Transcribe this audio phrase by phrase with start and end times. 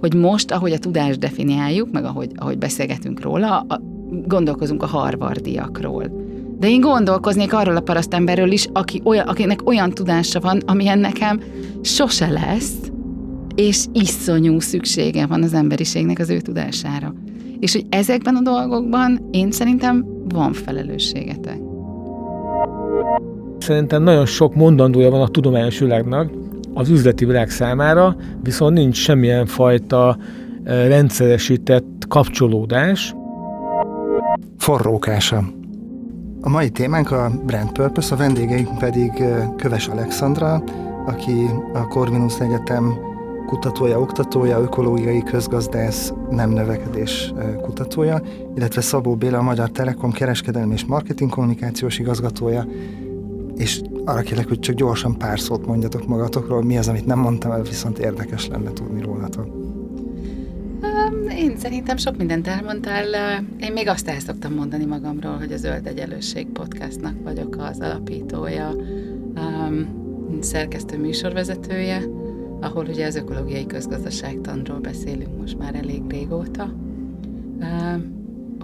[0.00, 3.80] Hogy most, ahogy a tudást definiáljuk, meg ahogy, ahogy beszélgetünk róla, a,
[4.26, 6.28] gondolkozunk a harvardiakról.
[6.58, 11.40] De én gondolkoznék arról a parasztemberről is, aki olyan, akinek olyan tudása van, amilyen nekem
[11.82, 12.90] sose lesz,
[13.54, 17.14] és iszonyú szüksége van az emberiségnek az ő tudására.
[17.60, 21.58] És hogy ezekben a dolgokban én szerintem van felelősségetek.
[23.58, 26.30] Szerintem nagyon sok mondandója van a tudományos világnak,
[26.74, 30.16] az üzleti világ számára, viszont nincs semmilyen fajta
[30.64, 33.14] rendszeresített kapcsolódás.
[34.58, 35.44] Forrókása.
[36.40, 39.24] A mai témánk a Brand Purpose, a vendégeink pedig
[39.56, 40.62] Köves Alexandra,
[41.06, 41.32] aki
[41.72, 42.94] a Corvinus Egyetem
[43.46, 48.22] kutatója, oktatója, ökológiai közgazdász, nem növekedés kutatója,
[48.56, 52.66] illetve Szabó Béla, a Magyar Telekom kereskedelmi és marketing kommunikációs igazgatója,
[53.60, 57.50] és arra kérlek, hogy csak gyorsan pár szót mondjatok magatokról, mi az, amit nem mondtam
[57.50, 59.46] el, viszont érdekes lenne tudni rólatok.
[61.36, 63.06] Én szerintem sok mindent elmondtál.
[63.60, 68.76] Én még azt el szoktam mondani magamról, hogy a Zöld Egyenlőség podcastnak vagyok az alapítója,
[70.40, 72.02] szerkesztő műsorvezetője,
[72.60, 76.74] ahol ugye az ökológiai közgazdaságtanról beszélünk most már elég régóta.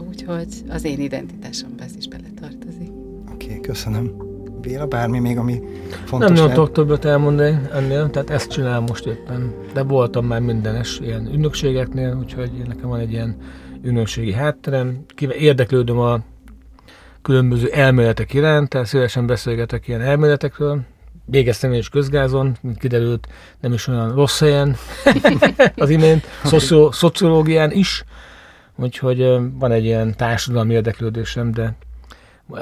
[0.08, 2.90] Úgyhogy az én identitásomba ez is beletartozik.
[3.32, 4.25] Oké, okay, köszönöm.
[4.60, 5.62] Béla, bármi még, ami
[6.04, 9.54] fontos Nem tudok többet elmondani ennél, tehát ezt csinálom most éppen.
[9.72, 13.36] De voltam már mindenes ilyen ünnökségeknél, úgyhogy nekem van egy ilyen
[13.82, 15.04] ünnökségi hátterem.
[15.38, 16.20] Érdeklődöm a
[17.22, 20.80] különböző elméletek iránt, tehát szívesen beszélgetek ilyen elméletekről.
[21.24, 23.28] Végeztem én is közgázon, mint kiderült,
[23.60, 24.76] nem is olyan rossz helyen
[25.76, 28.04] az imént, szocio- szociológián is.
[28.76, 29.18] Úgyhogy
[29.58, 31.76] van egy ilyen társadalmi érdeklődésem, de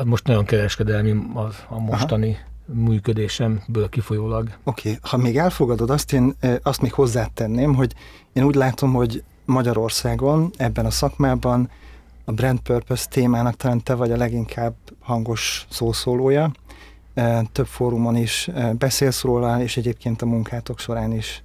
[0.04, 2.80] most nagyon kereskedelmi az a mostani Aha.
[2.80, 4.48] működésemből kifolyólag.
[4.64, 5.00] Oké, okay.
[5.10, 7.94] ha még elfogadod azt, én azt még hozzátenném, hogy
[8.32, 11.70] én úgy látom, hogy Magyarországon ebben a szakmában
[12.24, 16.52] a brand purpose témának talán te vagy a leginkább hangos szószólója.
[17.52, 21.42] Több fórumon is beszélsz róla, és egyébként a munkátok során is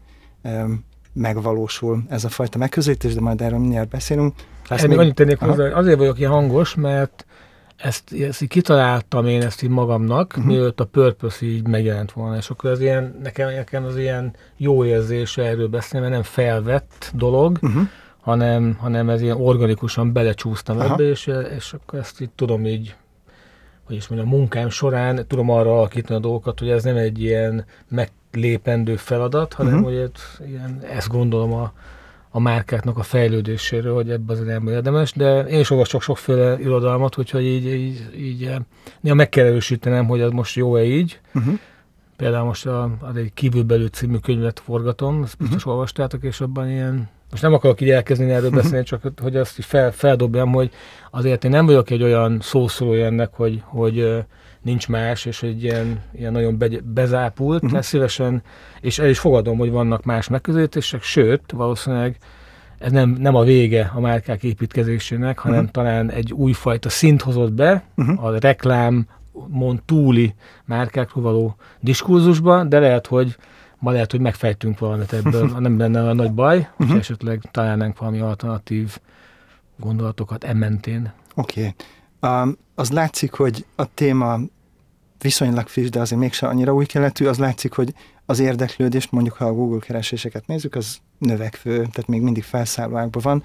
[1.14, 4.36] megvalósul ez a fajta megközelítés, de majd erről mindjárt beszélünk.
[4.70, 7.26] Ezt még annyit tennék hozzá, azért vagyok ilyen hangos, mert
[7.82, 10.46] ezt, ezt így kitaláltam én ezt így magamnak, uh-huh.
[10.46, 14.86] mielőtt a Purpose így megjelent volna, és akkor ez ilyen, nekem, nekem az ilyen jó
[14.86, 17.82] érzés erről beszélni, mert nem felvett dolog, uh-huh.
[18.22, 20.92] hanem, hanem ez ilyen organikusan belecsúsztam uh-huh.
[20.92, 22.96] ebbe, és, és akkor ezt így tudom így,
[23.84, 27.22] hogy is mondjam, a munkám során tudom arra alakítani a dolgokat, hogy ez nem egy
[27.22, 29.88] ilyen meglépendő feladat, hanem uh-huh.
[29.88, 31.74] hogy ez, ilyen, ezt gondolom a,
[32.32, 37.18] a márkáknak a fejlődéséről, hogy ebben az irányban érdemes, de én is olvasok sokféle irodalmat,
[37.18, 38.58] úgyhogy így, így, így eh,
[39.02, 41.20] néha meg kell erősítenem, hogy ez most jó-e így.
[41.34, 41.60] Uh-huh.
[42.18, 45.74] Például most a, a egy kívülbelül című könyvet forgatom, ezt biztos uh-huh.
[45.74, 49.92] olvastátok, és abban ilyen most nem akarok így elkezdeni erről beszélni, csak hogy azt fel,
[49.92, 50.72] feldobjam, hogy
[51.12, 54.24] azért én nem vagyok egy olyan szószólója ennek, hogy, hogy eh,
[54.62, 57.82] nincs más, és egy ilyen, ilyen nagyon be, bezápult, uh-huh.
[57.82, 58.44] szívesen,
[58.82, 62.18] és el is fogadom, hogy vannak más megközelítések, sőt, valószínűleg
[62.78, 65.72] ez nem, nem a vége a márkák építkezésének, hanem uh-huh.
[65.72, 68.24] talán egy újfajta szint hozott be uh-huh.
[68.26, 69.08] a reklám
[69.48, 70.34] mond túli
[70.66, 73.36] márkákról való diskurzusba, de lehet, hogy
[73.78, 76.88] ma lehet, hogy megfejtünk valamit ebből, nem lenne a nagy baj, uh-huh.
[76.88, 78.98] hogy esetleg találnánk valami alternatív
[79.78, 81.12] gondolatokat ementén.
[81.36, 81.60] Oké.
[81.60, 81.76] Okay.
[82.76, 84.40] Az látszik, hogy a téma
[85.22, 87.94] viszonylag friss, de azért mégsem annyira új keletű, az látszik, hogy
[88.26, 93.44] az érdeklődést, mondjuk ha a Google kereséseket nézzük, az növekvő, tehát még mindig felszállóákban van,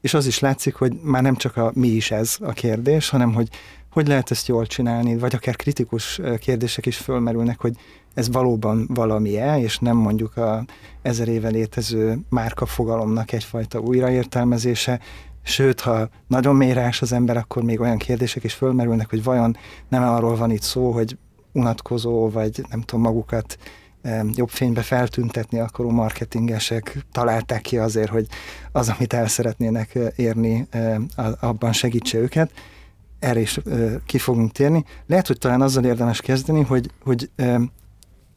[0.00, 3.34] és az is látszik, hogy már nem csak a mi is ez a kérdés, hanem
[3.34, 3.48] hogy
[3.90, 7.76] hogy lehet ezt jól csinálni, vagy akár kritikus kérdések is fölmerülnek, hogy
[8.14, 10.64] ez valóban valami-e, és nem mondjuk a
[11.02, 15.00] ezer éve létező márka fogalomnak egyfajta újraértelmezése,
[15.42, 19.56] Sőt, ha nagyon mérás az ember, akkor még olyan kérdések is fölmerülnek, hogy vajon
[19.88, 21.18] nem arról van itt szó, hogy
[21.52, 23.58] unatkozó, vagy nem tudom, magukat
[24.34, 28.26] jobb fénybe feltüntetni akaró marketingesek találták ki azért, hogy
[28.72, 30.68] az, amit el szeretnének érni,
[31.40, 32.52] abban segítse őket.
[33.18, 33.60] Erre is
[34.06, 34.84] ki fogunk térni.
[35.06, 37.30] Lehet, hogy talán azzal érdemes kezdeni, hogy, hogy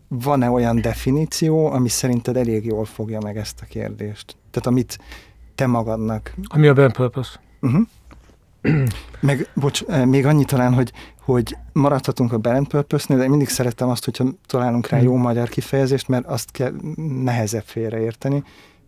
[0.07, 4.37] van-e olyan definíció, ami szerinted elég jól fogja meg ezt a kérdést?
[4.51, 4.97] Tehát amit
[5.55, 6.33] te magadnak.
[6.43, 7.39] Ami a brand purpose.
[7.61, 7.87] Uh-huh.
[9.19, 13.89] Meg, bocs, eh, még annyi talán, hogy, hogy maradhatunk a brand purpose-nél, de mindig szerettem
[13.89, 15.05] azt, hogyha találunk rá mhm.
[15.05, 16.73] jó magyar kifejezést, mert azt kell
[17.23, 18.43] nehezebb félreérteni,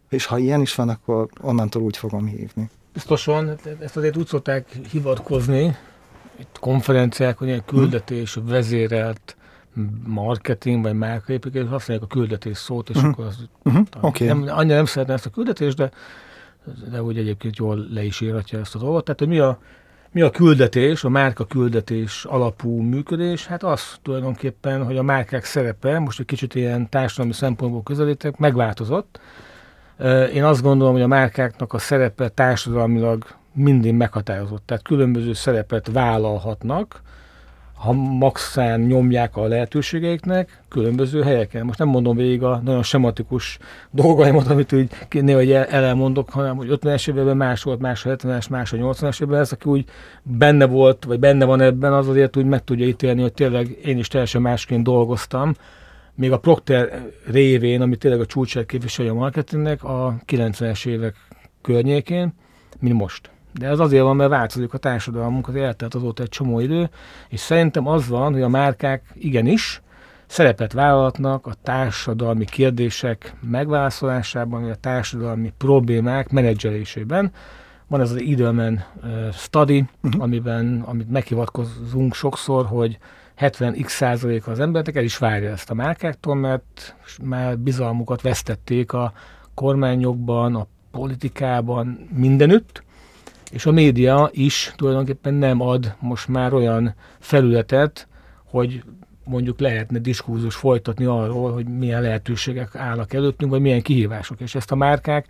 [0.10, 2.70] és ha ilyen is van, akkor onnantól úgy fogom hívni.
[2.94, 5.76] Biztos van, ezt azért úgy szokták hivatkozni,
[6.40, 9.36] itt konferenciák, hogy ilyen küldetés, vezérelt
[10.06, 13.12] marketing, vagy márkaépítés, használják a küldetés szót, és uh-huh.
[13.12, 13.86] akkor az uh-huh.
[14.02, 14.28] okay.
[14.28, 15.92] nem, annyira nem szeretne ezt a küldetést, de,
[16.92, 19.04] de úgy egyébként jól le is írhatja ezt a dolgot.
[19.04, 19.60] Tehát, hogy mi a,
[20.12, 23.46] mi a küldetés, a márka küldetés alapú működés?
[23.46, 29.20] Hát az tulajdonképpen, hogy a márkák szerepe, most egy kicsit ilyen társadalmi szempontból közelítek, megváltozott.
[30.34, 37.02] Én azt gondolom, hogy a márkáknak a szerepe társadalmilag mindig meghatározott, tehát különböző szerepet vállalhatnak,
[37.76, 41.66] ha maxán nyomják a lehetőségeiknek különböző helyeken.
[41.66, 43.58] Most nem mondom végig a nagyon sematikus
[43.92, 48.16] dolgaimat, amit úgy néha hogy el, elmondok, hanem hogy 50-es években más volt, más a
[48.16, 49.86] 70-es, más a 80-es években, ez aki úgy
[50.24, 53.98] benne volt, vagy benne van ebben, az azért úgy meg tudja ítélni, hogy tényleg én
[53.98, 55.54] is teljesen másként dolgoztam,
[56.16, 61.16] még a Procter révén, ami tényleg a csúcsát képviseli a marketingnek, a 90-es évek
[61.62, 62.34] környékén,
[62.80, 63.30] mint most.
[63.60, 66.90] De ez azért van, mert változik a társadalmunk, az eltelt azóta egy csomó idő,
[67.30, 69.82] és szerintem az van, hogy a márkák igenis
[70.28, 77.32] szerepet vállalhatnak a társadalmi kérdések megválaszolásában, vagy a társadalmi problémák menedzselésében.
[77.88, 80.24] Van ez az Edelman uh, study, uh-huh.
[80.24, 82.98] amiben, amit meghivatkozunk sokszor, hogy
[83.40, 89.14] 70x százaléka az embernek el is várja ezt a márkáktól, mert már bizalmukat vesztették a
[89.54, 92.84] kormányokban, a politikában, mindenütt,
[93.56, 98.08] és a média is tulajdonképpen nem ad most már olyan felületet,
[98.44, 98.84] hogy
[99.24, 104.40] mondjuk lehetne diskurzus folytatni arról, hogy milyen lehetőségek állnak előttünk, vagy milyen kihívások.
[104.42, 105.28] És ezt a márkák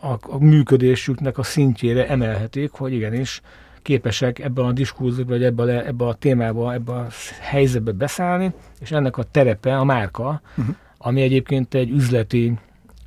[0.00, 3.40] a, a működésüknek a szintjére emelhetik, hogy igenis
[3.82, 7.06] képesek ebben a diskurzusban, vagy ebben a, ebben a témában, ebben a
[7.40, 10.74] helyzetbe beszállni, és ennek a terepe a márka, uh-huh.
[10.98, 12.58] ami egyébként egy üzleti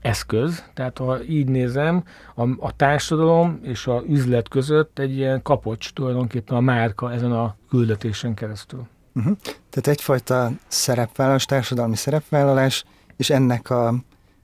[0.05, 2.03] eszköz, tehát ha így nézem,
[2.35, 7.55] a, a társadalom és a üzlet között egy ilyen kapocs tulajdonképpen a márka ezen a
[7.69, 8.87] küldetésen keresztül.
[9.15, 9.37] Uh-huh.
[9.43, 12.85] Tehát egyfajta szerepvállalás, társadalmi szerepvállalás,
[13.17, 13.93] és ennek a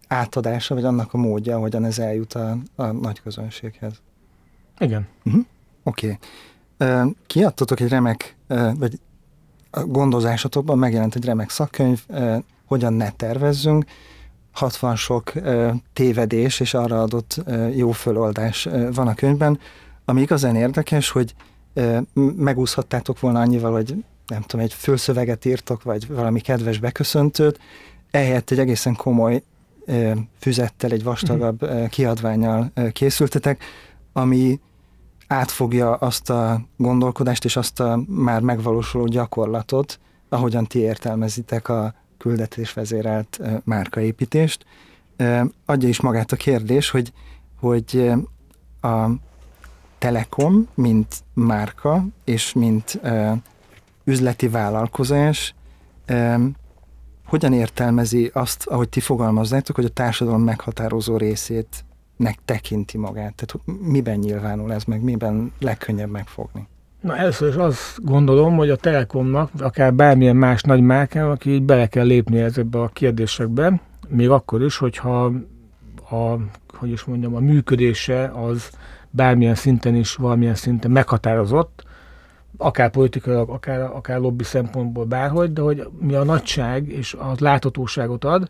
[0.08, 4.02] átadása, vagy annak a módja, hogyan ez eljut a, a nagy közönséghez.
[4.80, 5.08] Igen.
[5.24, 5.46] Uh-huh.
[5.84, 6.18] Oké.
[6.78, 7.04] Okay.
[7.04, 9.00] Uh, kiadtatok egy remek, uh, vagy
[9.72, 13.86] a gondozásatokban megjelent egy remek szakkönyv, uh, hogyan ne tervezzünk,
[14.52, 15.34] 60 sok
[15.94, 17.44] tévedés és arra adott
[17.76, 19.60] jó föloldás van a könyvben,
[20.06, 21.36] ami igazán érdekes, hogy
[22.36, 27.60] megúszhattátok volna annyival, hogy nem tudom, egy fülszöveget írtok, vagy valami kedves beköszöntőt,
[28.12, 29.44] ehelyett egy egészen komoly
[30.40, 31.88] füzettel, egy vastagabb uh-huh.
[31.88, 33.64] kiadványjal készültetek,
[34.14, 34.60] ami
[35.28, 40.00] átfogja azt a gondolkodást és azt a már megvalósuló gyakorlatot,
[40.30, 44.66] ahogyan ti értelmezitek a küldetésvezérelt márkaépítést.
[45.66, 47.14] Adja is magát a kérdés, hogy,
[47.60, 48.12] hogy
[48.82, 49.10] a
[49.98, 53.00] Telekom, mint márka, és mint
[54.04, 55.56] üzleti vállalkozás,
[57.26, 61.86] hogyan értelmezi azt, ahogy ti fogalmaznátok, hogy a társadalom meghatározó részét
[62.18, 63.34] nek tekinti magát?
[63.36, 66.68] Tehát miben nyilvánul ez meg, miben legkönnyebb megfogni?
[67.02, 71.64] Na először is azt gondolom, hogy a Telekomnak, akár bármilyen más nagy márkának, aki így
[71.64, 75.32] bele kell lépni ezekbe a kérdésekbe, még akkor is, hogyha
[76.10, 76.36] a,
[76.74, 78.70] hogy is mondjam, a működése az
[79.10, 81.84] bármilyen szinten is, valamilyen szinten meghatározott,
[82.58, 88.24] akár politikailag, akár, akár lobby szempontból bárhogy, de hogy mi a nagyság és a láthatóságot
[88.24, 88.50] ad,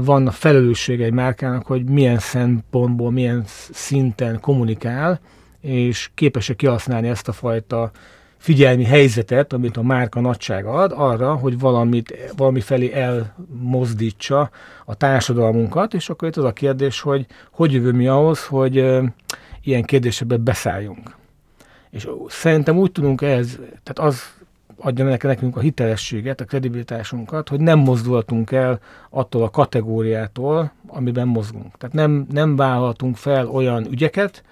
[0.00, 5.20] van a felelőssége egy márkának, hogy milyen szempontból, milyen szinten kommunikál,
[5.62, 7.90] és képesek kihasználni ezt a fajta
[8.36, 14.50] figyelmi helyzetet, amit a márka nagysága ad, arra, hogy valamit, valami felé elmozdítsa
[14.84, 18.76] a társadalmunkat, és akkor itt az a kérdés, hogy hogy jövő mi ahhoz, hogy
[19.62, 21.16] ilyen kérdésekbe beszálljunk.
[21.90, 24.22] És szerintem úgy tudunk ez, tehát az
[24.76, 31.78] adja nekünk a hitelességet, a kredibilitásunkat, hogy nem mozdultunk el attól a kategóriától, amiben mozgunk.
[31.78, 34.42] Tehát nem, nem vállalhatunk fel olyan ügyeket,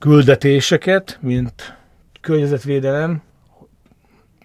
[0.00, 1.76] küldetéseket, mint
[2.20, 3.22] környezetvédelem,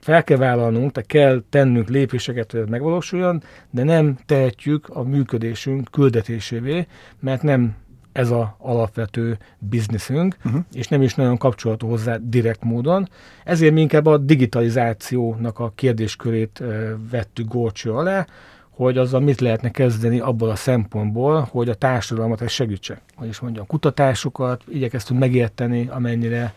[0.01, 5.91] fel kell vállalnunk, tehát kell tennünk lépéseket, hogy ez megvalósuljon, de nem tehetjük a működésünk
[5.91, 6.87] küldetésévé,
[7.19, 7.75] mert nem
[8.11, 10.61] ez a alapvető bizniszünk, uh-huh.
[10.73, 13.09] és nem is nagyon kapcsolható hozzá direkt módon.
[13.43, 16.63] Ezért mi inkább a digitalizációnak a kérdéskörét
[17.11, 18.27] vettük górcső alá,
[18.75, 23.01] hogy azzal mit lehetne kezdeni abból a szempontból, hogy a társadalmat ez segítse.
[23.15, 26.53] Hogy is mondjam, kutatásokat igyekeztünk megérteni, amennyire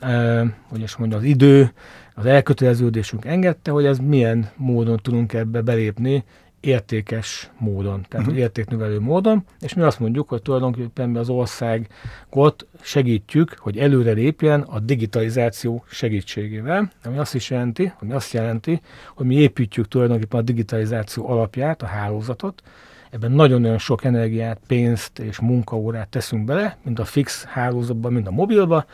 [0.00, 1.72] eh, hogy is mondjam, az idő,
[2.14, 6.24] az elköteleződésünk engedte, hogy ez milyen módon tudunk ebbe belépni,
[6.66, 8.40] értékes módon, tehát uh-huh.
[8.40, 14.60] értéknövelő módon, és mi azt mondjuk, hogy tulajdonképpen mi az országot segítjük, hogy előre lépjen
[14.60, 18.80] a digitalizáció segítségével, ami azt is jelenti, ami azt jelenti,
[19.14, 22.62] hogy mi építjük tulajdonképpen a digitalizáció alapját, a hálózatot,
[23.10, 28.30] ebben nagyon-nagyon sok energiát, pénzt és munkaórát teszünk bele, mind a fix hálózatban, mind a
[28.30, 28.86] mobilba,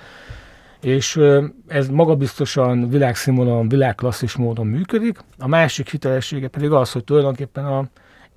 [0.82, 1.20] és
[1.66, 5.18] ez magabiztosan, világszínvonalon, világklasszis módon működik.
[5.38, 7.84] A másik hitelessége pedig az, hogy tulajdonképpen a,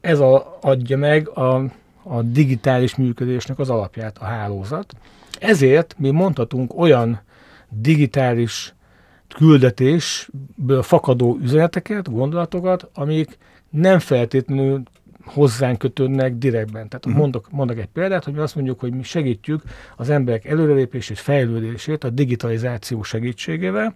[0.01, 1.55] ez a, adja meg a,
[2.03, 4.93] a digitális működésnek az alapját, a hálózat.
[5.39, 7.21] Ezért mi mondhatunk olyan
[7.69, 8.73] digitális
[9.35, 13.37] küldetésből fakadó üzeneteket, gondolatokat, amik
[13.69, 14.83] nem feltétlenül
[15.25, 16.88] hozzánk kötődnek direktben.
[16.88, 17.22] Tehát uh-huh.
[17.22, 19.62] mondok, mondok egy példát, hogy mi azt mondjuk, hogy mi segítjük
[19.96, 23.96] az emberek előrelépését, fejlődését a digitalizáció segítségével,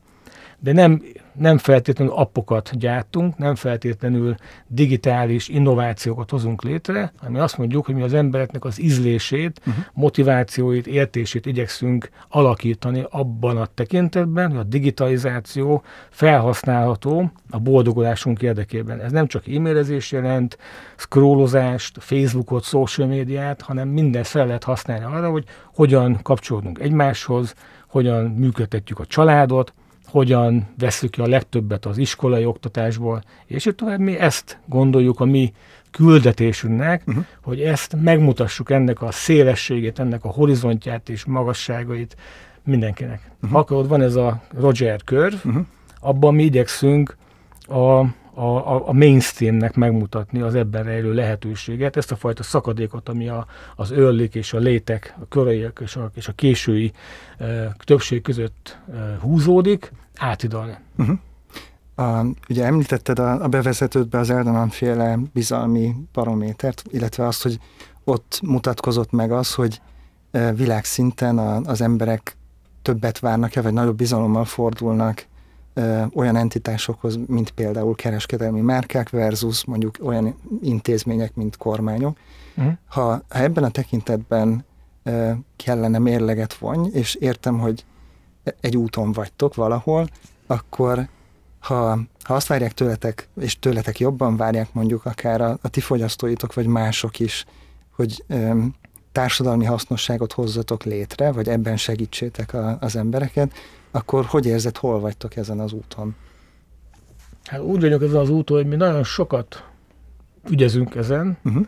[0.60, 1.02] de nem,
[1.34, 4.36] nem feltétlenül appokat gyártunk, nem feltétlenül
[4.68, 9.84] digitális innovációkat hozunk létre, hanem azt mondjuk, hogy mi az embereknek az ízlését, uh-huh.
[9.94, 19.00] motivációit, értését igyekszünk alakítani abban a tekintetben, hogy a digitalizáció felhasználható a boldogulásunk érdekében.
[19.00, 20.58] Ez nem csak e-mailezés jelent,
[20.96, 27.54] scrollozást, Facebookot, social médiát, hanem minden fel lehet használni arra, hogy hogyan kapcsolódunk egymáshoz,
[27.88, 29.74] hogyan működtetjük a családot,
[30.10, 35.26] hogyan veszük ki a legtöbbet az iskolai oktatásból, és így tovább mi ezt gondoljuk a
[35.26, 35.54] mi
[35.92, 37.26] küldetésünknek, uh-huh.
[37.42, 42.16] hogy ezt megmutassuk ennek a szélességét, ennek a horizontját és magasságait
[42.64, 43.22] mindenkinek.
[43.42, 43.60] Uh-huh.
[43.60, 45.66] Akkor ott van ez a Roger Curve, uh-huh.
[46.00, 47.18] abban mi igyekszünk
[47.68, 48.04] a
[48.40, 53.92] a, a mainstreamnek megmutatni az ebben rejlő lehetőséget, ezt a fajta szakadékot, ami a, az
[53.92, 56.92] örlik és a létek, a körölyek és a, és a késői
[57.38, 60.78] e, többség között e, húzódik, átidalni.
[60.98, 61.18] Uh-huh.
[61.96, 67.60] A, ugye említetted a, a bevezetődbe az Eldonan féle bizalmi barométert, illetve azt, hogy
[68.04, 69.82] ott mutatkozott meg az, hogy
[70.32, 72.38] e, világszinten a, az emberek
[72.82, 75.26] többet várnak-e, vagy nagyobb bizalommal fordulnak
[76.14, 82.18] olyan entitásokhoz, mint például kereskedelmi márkák versus mondjuk olyan intézmények, mint kormányok.
[82.58, 82.74] Uh-huh.
[82.88, 84.66] Ha, ha ebben a tekintetben
[85.56, 87.86] kellene mérleget vonj, és értem, hogy
[88.60, 90.08] egy úton vagytok valahol,
[90.48, 91.08] akkor
[91.60, 96.54] ha, ha azt várják tőletek, és tőletek jobban várják mondjuk akár a, a ti fogyasztóitok,
[96.54, 97.46] vagy mások is,
[97.96, 98.76] hogy um,
[99.12, 103.54] társadalmi hasznosságot hozzatok létre, vagy ebben segítsétek a, az embereket,
[103.92, 106.16] akkor hogy érzed, hol vagytok ezen az úton?
[107.44, 109.64] Hát úgy vagyok ezen az úton, hogy mi nagyon sokat
[110.50, 111.66] ügyezünk ezen, uh-huh.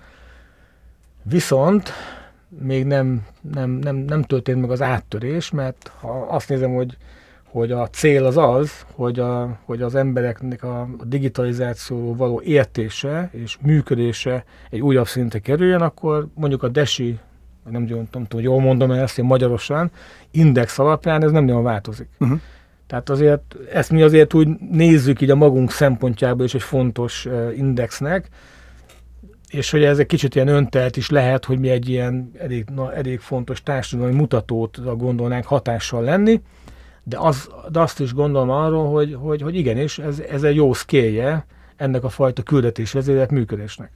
[1.23, 1.91] viszont
[2.59, 6.97] még nem, nem, nem, nem történt meg az áttörés, mert ha azt nézem, hogy,
[7.43, 13.57] hogy a cél az az, hogy, a, hogy az embereknek a digitalizáció való értése és
[13.61, 17.19] működése egy újabb szintre kerüljön, akkor mondjuk a DESI
[17.69, 19.91] nem, nem, nem tudom, hogy jól mondom ezt, én magyarosan,
[20.31, 22.07] index alapján ez nem nagyon változik.
[22.19, 22.39] Uh-huh.
[22.87, 28.29] Tehát azért ezt mi azért úgy nézzük így a magunk szempontjából is egy fontos indexnek,
[29.49, 32.93] és hogy ez egy kicsit ilyen öntelt is lehet, hogy mi egy ilyen elég, na,
[32.93, 36.41] elég fontos társadalmi mutatót gondolnánk hatással lenni,
[37.03, 40.73] de, az, de azt is gondolom arról, hogy, hogy, hogy igenis, ez, ez egy jó
[40.73, 43.91] szkélje ennek a fajta küldetés vezérelt működésnek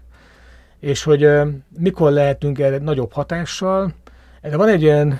[0.80, 1.30] és hogy
[1.78, 3.94] mikor lehetünk erre nagyobb hatással.
[4.42, 5.20] Erre van egy ilyen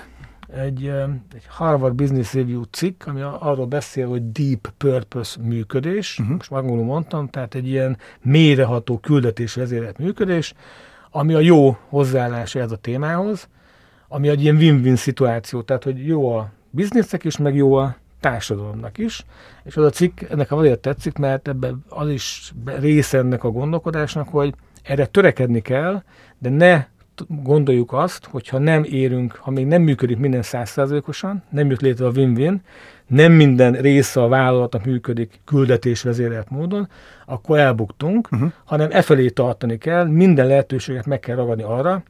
[0.54, 0.86] egy,
[1.34, 6.36] egy Harvard Business Review cikk, ami arról beszél, hogy deep purpose működés, uh-huh.
[6.36, 10.54] most magul mondtam, tehát egy ilyen mélyreható küldetés vezérelt működés,
[11.10, 13.48] ami a jó hozzáállás ez a témához,
[14.08, 18.98] ami egy ilyen win-win szituáció, tehát hogy jó a bizniszek is, meg jó a társadalomnak
[18.98, 19.24] is,
[19.64, 24.28] és az a cikk ennek azért tetszik, mert ebben az is része ennek a gondolkodásnak,
[24.28, 24.54] hogy
[24.86, 26.02] erre törekedni kell,
[26.38, 26.86] de ne
[27.28, 32.10] gondoljuk azt, hogyha nem érünk, ha még nem működik minden százszerzőkosan, nem jut létre a
[32.10, 32.60] win-win,
[33.06, 36.88] nem minden része a vállalatnak működik küldetés vezérelt módon,
[37.26, 38.52] akkor elbuktunk, uh-huh.
[38.64, 42.02] hanem e felé tartani kell, minden lehetőséget meg kell ragadni arra,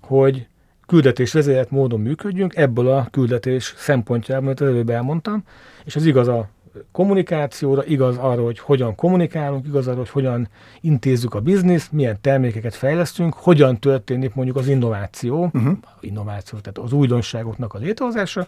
[0.00, 0.46] hogy
[0.86, 5.44] küldetés vezérelt módon működjünk, ebből a küldetés szempontjából, amit előbb elmondtam,
[5.84, 6.48] és ez igaz a
[6.92, 10.48] kommunikációra, igaz arra, hogy hogyan kommunikálunk, igaz arra, hogy hogyan
[10.80, 15.76] intézzük a bizniszt, milyen termékeket fejlesztünk, hogyan történik mondjuk az innováció, uh-huh.
[16.00, 18.46] innováció, tehát az újdonságoknak a létrehozása,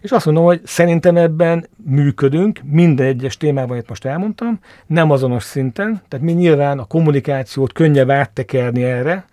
[0.00, 5.42] és azt mondom, hogy szerintem ebben működünk, minden egyes témában, amit most elmondtam, nem azonos
[5.42, 9.24] szinten, tehát mi nyilván a kommunikációt könnyebb áttekerni erre,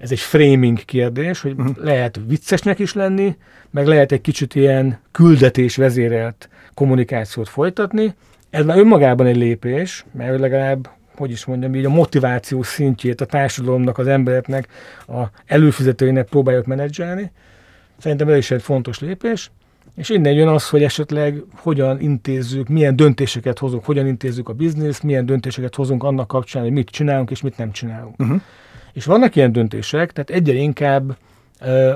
[0.00, 1.76] ez egy framing kérdés, hogy uh-huh.
[1.76, 3.36] lehet viccesnek is lenni,
[3.70, 8.14] meg lehet egy kicsit ilyen küldetés vezérelt kommunikációt folytatni.
[8.50, 13.24] Ez már önmagában egy lépés, mert legalább hogy is mondjam, így a motiváció szintjét a
[13.24, 14.68] társadalomnak, az embereknek,
[15.06, 17.30] a előfizetőinek próbáljuk menedzselni.
[17.98, 19.50] Szerintem ez is egy fontos lépés.
[19.96, 25.02] És innen jön az, hogy esetleg hogyan intézzük, milyen döntéseket hozunk, hogyan intézzük a bizniszt,
[25.02, 28.14] milyen döntéseket hozunk annak kapcsán, hogy mit csinálunk és mit nem csinálunk.
[28.18, 28.40] Uh-huh.
[28.92, 31.16] És vannak ilyen döntések, tehát egyre inkább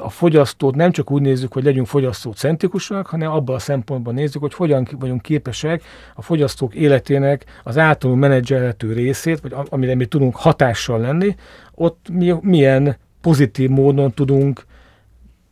[0.01, 4.55] a fogyasztót nem csak úgy nézzük, hogy legyünk fogyasztócentrikusak, hanem abban a szempontban nézzük, hogy
[4.55, 5.83] hogyan vagyunk képesek
[6.15, 11.37] a fogyasztók életének az általunk menedzselhető részét, vagy amire mi tudunk hatással lenni,
[11.75, 14.65] ott mi, milyen pozitív módon tudunk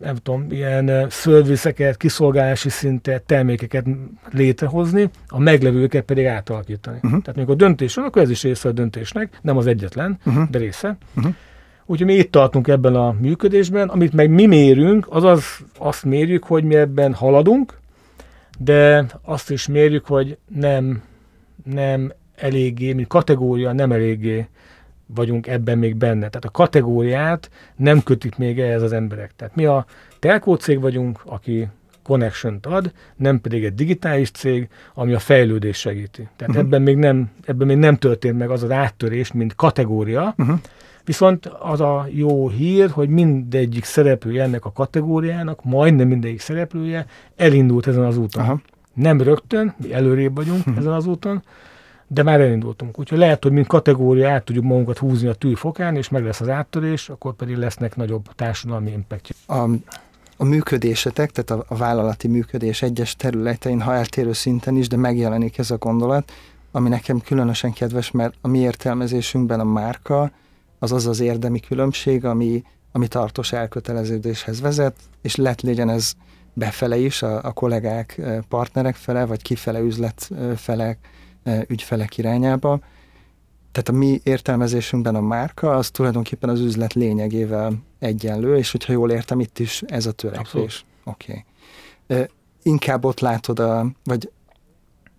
[0.02, 3.86] nem tudom, ilyen szörviszeket, kiszolgálási szintet, termékeket
[4.30, 6.96] létrehozni, a meglevőket pedig átalakítani.
[6.96, 7.22] Uh-huh.
[7.22, 10.48] Tehát amikor döntés van, akkor ez is része a döntésnek, nem az egyetlen, uh-huh.
[10.50, 10.96] de része.
[11.16, 11.34] Uh-huh.
[11.86, 15.44] Úgyhogy mi itt tartunk ebben a működésben, amit meg mi mérünk, az, az
[15.78, 17.78] azt mérjük, hogy mi ebben haladunk,
[18.58, 21.02] de azt is mérjük, hogy nem,
[21.64, 24.48] nem eléggé, mint kategória nem eléggé
[25.14, 26.28] vagyunk ebben még benne.
[26.28, 29.32] Tehát a kategóriát nem kötik még ehhez az emberek.
[29.36, 29.86] Tehát mi a
[30.18, 31.68] telkó cég vagyunk, aki
[32.02, 36.28] connection ad, nem pedig egy digitális cég, ami a fejlődés segíti.
[36.36, 36.66] Tehát uh-huh.
[36.66, 40.58] ebben, még nem, ebben még nem történt meg az az áttörés, mint kategória, uh-huh.
[41.04, 47.86] Viszont az a jó hír, hogy mindegyik szereplője ennek a kategóriának, majdnem mindegyik szereplője elindult
[47.86, 48.42] ezen az úton.
[48.42, 48.60] Aha.
[48.94, 50.76] Nem rögtön, mi előrébb vagyunk hm.
[50.78, 51.42] ezen az úton,
[52.12, 52.98] de már elindultunk.
[52.98, 56.48] Úgyhogy lehet, hogy mint kategória át tudjuk magunkat húzni a tűfokán, és meg lesz az
[56.48, 59.34] áttörés, akkor pedig lesznek nagyobb társadalmi impact.
[59.46, 59.68] A,
[60.36, 65.58] a működésetek, tehát a, a vállalati működés egyes területein, ha eltérő szinten is, de megjelenik
[65.58, 66.32] ez a gondolat,
[66.72, 70.30] ami nekem különösen kedves, mert a mi értelmezésünkben a márka
[70.78, 76.12] az az az érdemi különbség, ami, ami tartós elköteleződéshez vezet, és lett legyen ez
[76.52, 80.98] befele is, a, a kollégák, partnerek fele, vagy kifele üzletfelek,
[81.66, 82.80] ügyfelek irányába.
[83.72, 89.10] Tehát a mi értelmezésünkben a márka az tulajdonképpen az üzlet lényegével egyenlő, és hogyha jól
[89.10, 90.84] értem, itt is ez a törekvés.
[91.04, 91.44] Oké.
[92.06, 92.26] Okay.
[92.62, 94.30] Inkább ott látod, a, vagy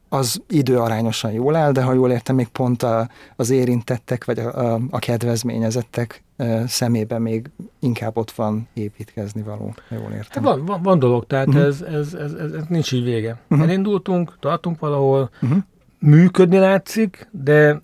[0.10, 4.74] az időarányosan jól áll, de ha jól értem, még pont a, az érintettek, vagy a,
[4.74, 6.24] a, a kedvezményezettek
[6.68, 7.50] szemében még
[7.80, 10.44] inkább ott van építkezni való, jól értem.
[10.44, 11.64] Hát van, van, van dolog, tehát uh-huh.
[11.64, 13.40] ez, ez, ez, ez, ez nincs így vége.
[13.50, 13.68] Uh-huh.
[13.68, 15.58] Elindultunk, tartunk valahol, uh-huh.
[16.04, 17.82] Működni látszik, de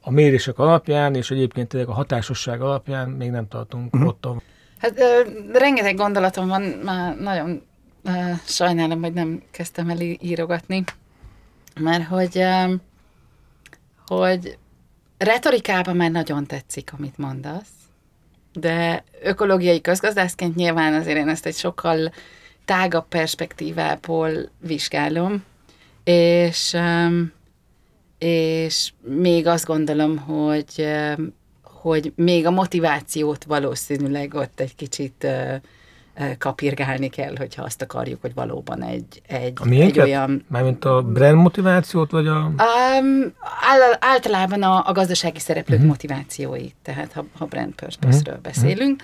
[0.00, 4.08] a mérések alapján, és egyébként tényleg a hatásosság alapján még nem tartunk uh-huh.
[4.08, 4.42] ott.
[4.78, 5.20] Hát ö,
[5.52, 7.62] rengeteg gondolatom van, már nagyon
[8.04, 8.10] ö,
[8.44, 10.84] sajnálom, hogy nem kezdtem el írogatni
[11.78, 12.44] mert hogy,
[14.06, 14.58] hogy
[15.18, 17.68] retorikában már nagyon tetszik, amit mondasz,
[18.52, 22.12] de ökológiai közgazdászként nyilván azért én ezt egy sokkal
[22.64, 25.44] tágabb perspektívából vizsgálom,
[26.04, 26.76] és,
[28.18, 30.86] és még azt gondolom, hogy,
[31.62, 35.26] hogy még a motivációt valószínűleg ott egy kicsit
[36.38, 40.44] kapirgálni kell, hogyha azt akarjuk, hogy valóban egy, egy, a egy olyan...
[40.48, 42.52] Mármint a brand motivációt, vagy a...
[43.00, 43.32] Um,
[43.98, 45.90] általában a, a gazdasági szereplők uh-huh.
[45.90, 48.40] motivációit, tehát ha, ha brand purpose-ről uh-huh.
[48.40, 49.02] beszélünk.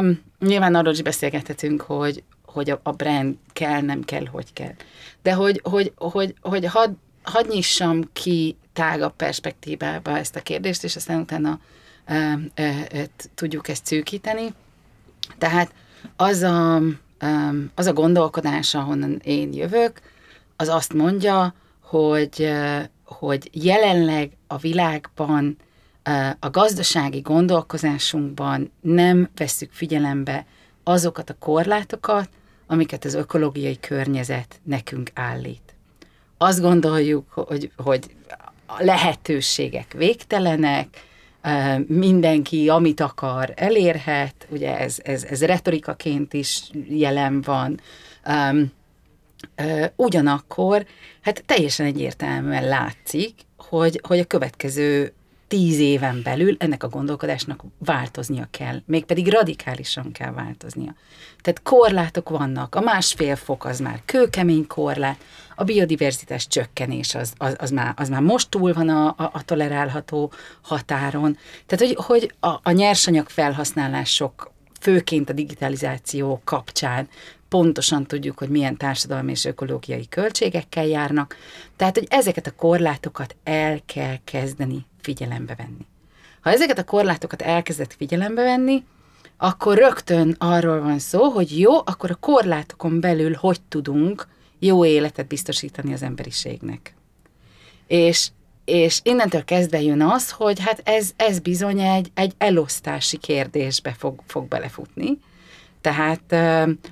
[0.00, 4.74] Um, nyilván arról is beszélgethetünk, hogy, hogy a, a brand kell, nem kell, hogy kell.
[5.22, 6.90] De hogy, hogy, hogy, hogy hadd
[7.24, 11.60] had nyissam ki tágabb perspektívába ezt a kérdést, és aztán utána
[12.08, 13.02] uh, uh, uh,
[13.34, 14.54] tudjuk ezt szűkíteni.
[15.38, 15.72] Tehát
[16.16, 16.76] az a,
[17.74, 20.00] az a gondolkodás, ahonnan én jövök,
[20.56, 22.52] az azt mondja, hogy,
[23.04, 25.56] hogy jelenleg a világban
[26.38, 30.46] a gazdasági gondolkozásunkban nem vesszük figyelembe
[30.82, 32.28] azokat a korlátokat,
[32.66, 35.63] amiket az ökológiai környezet nekünk állít.
[36.38, 38.04] Azt gondoljuk, hogy, hogy
[38.66, 40.88] a lehetőségek végtelenek,
[41.86, 47.80] mindenki, amit akar, elérhet, ugye ez, ez, ez retorikaként is jelen van.
[49.96, 50.86] Ugyanakkor,
[51.20, 55.12] hát teljesen egyértelműen látszik, hogy, hogy a következő
[55.54, 60.94] tíz éven belül ennek a gondolkodásnak változnia kell, mégpedig radikálisan kell változnia.
[61.40, 65.24] Tehát korlátok vannak, a másfél fok az már kőkemény korlát,
[65.56, 69.44] a biodiverzitás csökkenés az, az, az, már, az már most túl van a, a, a
[69.44, 71.38] tolerálható határon.
[71.66, 77.08] Tehát, hogy, hogy a, a nyersanyag felhasználások főként a digitalizáció kapcsán
[77.48, 81.36] pontosan tudjuk, hogy milyen társadalmi és ökológiai költségekkel járnak.
[81.76, 85.86] Tehát, hogy ezeket a korlátokat el kell kezdeni figyelembe venni.
[86.40, 88.84] Ha ezeket a korlátokat elkezdett figyelembe venni,
[89.36, 95.26] akkor rögtön arról van szó, hogy jó, akkor a korlátokon belül hogy tudunk jó életet
[95.26, 96.94] biztosítani az emberiségnek.
[97.86, 98.28] És
[98.64, 104.20] és innentől kezdve jön az, hogy hát ez, ez bizony egy, egy elosztási kérdésbe fog,
[104.26, 105.18] fog belefutni.
[105.80, 106.34] Tehát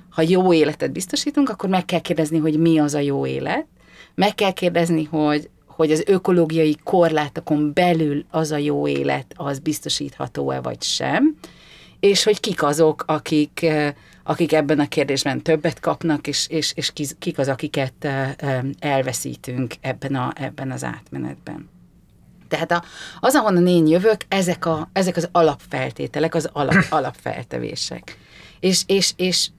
[0.09, 3.65] ha jó életet biztosítunk, akkor meg kell kérdezni, hogy mi az a jó élet.
[4.15, 10.61] Meg kell kérdezni, hogy, hogy az ökológiai korlátokon belül az a jó élet, az biztosítható-e
[10.61, 11.37] vagy sem,
[11.99, 13.65] és hogy kik azok, akik,
[14.23, 18.07] akik ebben a kérdésben többet kapnak, és, és, és kik az, akiket
[18.79, 21.69] elveszítünk ebben, a, ebben az átmenetben.
[22.47, 22.83] Tehát a,
[23.19, 28.17] az, ahonnan én jövök, ezek, a, ezek az alapfeltételek, az alap, alapfeltevések.
[28.59, 29.49] És, és, és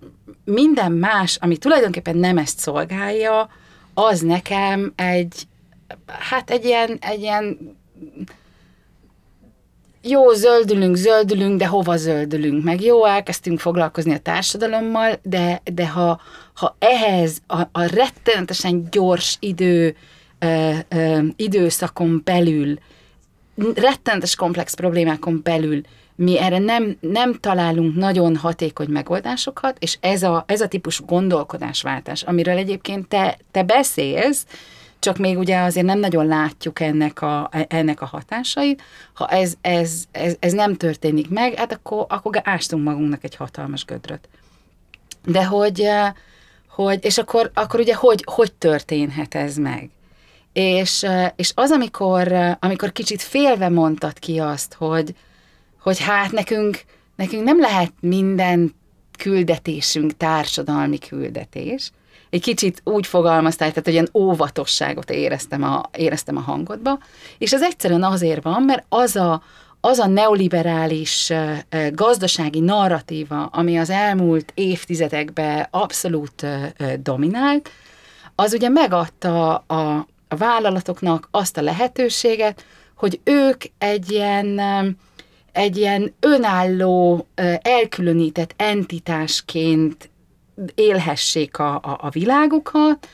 [0.44, 3.48] minden más, ami tulajdonképpen nem ezt szolgálja,
[3.94, 5.46] az nekem egy,
[6.06, 7.76] hát egy ilyen, egy ilyen
[10.02, 12.64] jó, zöldülünk, zöldülünk, de hova zöldülünk?
[12.64, 16.20] Meg jó, elkezdtünk foglalkozni a társadalommal, de, de ha,
[16.54, 19.96] ha ehhez a, a rettenetesen gyors idő,
[20.38, 22.78] ö, ö, időszakon belül,
[23.74, 25.80] rettenetes komplex problémákon belül
[26.16, 32.22] mi erre nem, nem találunk nagyon hatékony megoldásokat, és ez a, ez a típusú gondolkodásváltás,
[32.22, 34.46] amiről egyébként te, te beszélsz,
[35.04, 38.82] csak még ugye azért nem nagyon látjuk ennek a, ennek a hatásait.
[39.12, 43.84] Ha ez, ez, ez, ez nem történik meg, hát akkor, akkor ástunk magunknak egy hatalmas
[43.84, 44.28] gödröt.
[45.24, 46.12] De hogy, eh,
[46.68, 49.90] hogy és akkor, akkor ugye hogy, hogy történhet ez meg?
[50.52, 55.14] És, eh, és az, amikor, eh, amikor kicsit félve mondtad ki azt, hogy,
[55.80, 56.84] hogy hát nekünk,
[57.16, 58.74] nekünk nem lehet minden
[59.18, 61.90] küldetésünk társadalmi küldetés,
[62.34, 66.98] egy kicsit úgy fogalmaztál, tehát hogy ilyen óvatosságot éreztem a, éreztem a hangodba,
[67.38, 69.42] és ez egyszerűen azért van, mert az a,
[69.80, 71.32] az a neoliberális
[71.92, 76.46] gazdasági narratíva, ami az elmúlt évtizedekben abszolút
[77.02, 77.70] dominált,
[78.34, 84.60] az ugye megadta a, a vállalatoknak azt a lehetőséget, hogy ők egy ilyen,
[85.52, 87.26] egy ilyen önálló,
[87.62, 90.10] elkülönített entitásként
[90.74, 93.08] élhessék a, a, a világukat,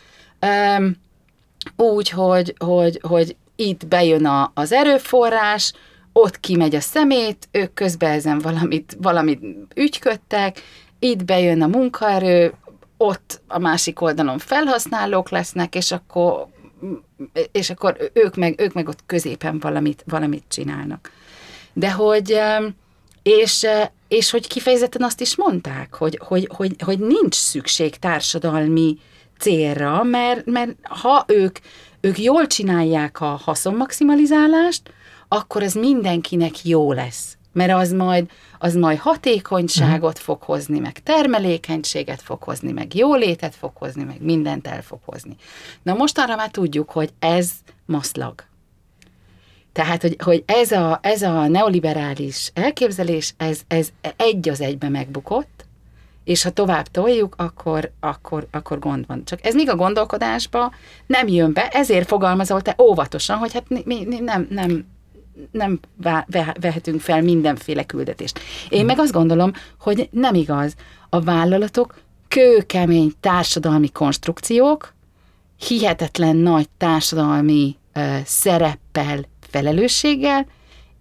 [1.76, 5.72] úgy, hogy, hogy, hogy itt bejön a, az erőforrás,
[6.12, 9.40] ott kimegy a szemét, ők közben ezen valamit, valamit
[9.74, 10.62] ügyködtek,
[10.98, 12.54] itt bejön a munkaerő,
[12.96, 16.46] ott a másik oldalon felhasználók lesznek, és akkor,
[17.52, 21.12] és akkor ők, meg, ők meg ott középen valamit, valamit csinálnak.
[21.72, 22.40] De hogy,
[23.22, 23.66] és
[24.10, 28.98] és hogy kifejezetten azt is mondták, hogy, hogy, hogy, hogy nincs szükség társadalmi
[29.38, 31.58] célra, mert, mert ha ők,
[32.00, 34.92] ők jól csinálják a haszonmaximalizálást,
[35.28, 37.36] akkor ez mindenkinek jó lesz.
[37.52, 40.24] Mert az majd, az majd hatékonyságot uh-huh.
[40.24, 45.36] fog hozni, meg termelékenységet fog hozni, meg jólétet fog hozni, meg mindent el fog hozni.
[45.82, 47.50] Na most arra már tudjuk, hogy ez
[47.86, 48.49] maszlag.
[49.72, 55.64] Tehát, hogy, hogy ez, a, ez a neoliberális elképzelés, ez, ez egy az egybe megbukott,
[56.24, 59.24] és ha tovább toljuk, akkor, akkor, akkor gond van.
[59.24, 60.72] Csak ez még a gondolkodásba
[61.06, 64.86] nem jön be, ezért fogalmazol te óvatosan, hogy hát mi, mi nem, nem,
[65.50, 65.80] nem
[66.60, 68.40] vehetünk fel mindenféle küldetést.
[68.68, 70.74] Én meg azt gondolom, hogy nem igaz.
[71.08, 74.94] A vállalatok kőkemény társadalmi konstrukciók,
[75.66, 80.46] hihetetlen nagy társadalmi uh, szereppel felelősséggel,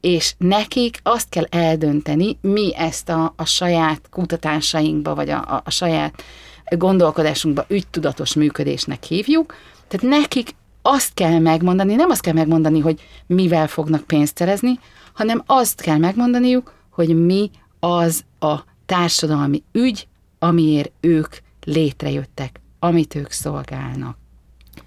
[0.01, 5.69] és nekik azt kell eldönteni, mi ezt a, a saját kutatásainkba, vagy a, a, a
[5.69, 6.23] saját
[6.69, 9.55] gondolkodásunkba ügytudatos működésnek hívjuk.
[9.87, 14.79] Tehát nekik azt kell megmondani, nem azt kell megmondani, hogy mivel fognak pénzt szerezni,
[15.13, 20.07] hanem azt kell megmondaniuk, hogy mi az a társadalmi ügy,
[20.39, 24.17] amiért ők létrejöttek, amit ők szolgálnak.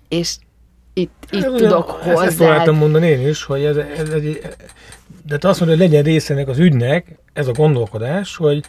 [0.09, 0.37] És
[0.93, 2.25] itt, itt ez tudok hozzá.
[2.25, 4.41] Ezt próbáltam mondani én is, hogy ez, ez egy,
[5.27, 8.65] de te azt mondod, hogy legyen része ennek az ügynek, ez a gondolkodás, hogy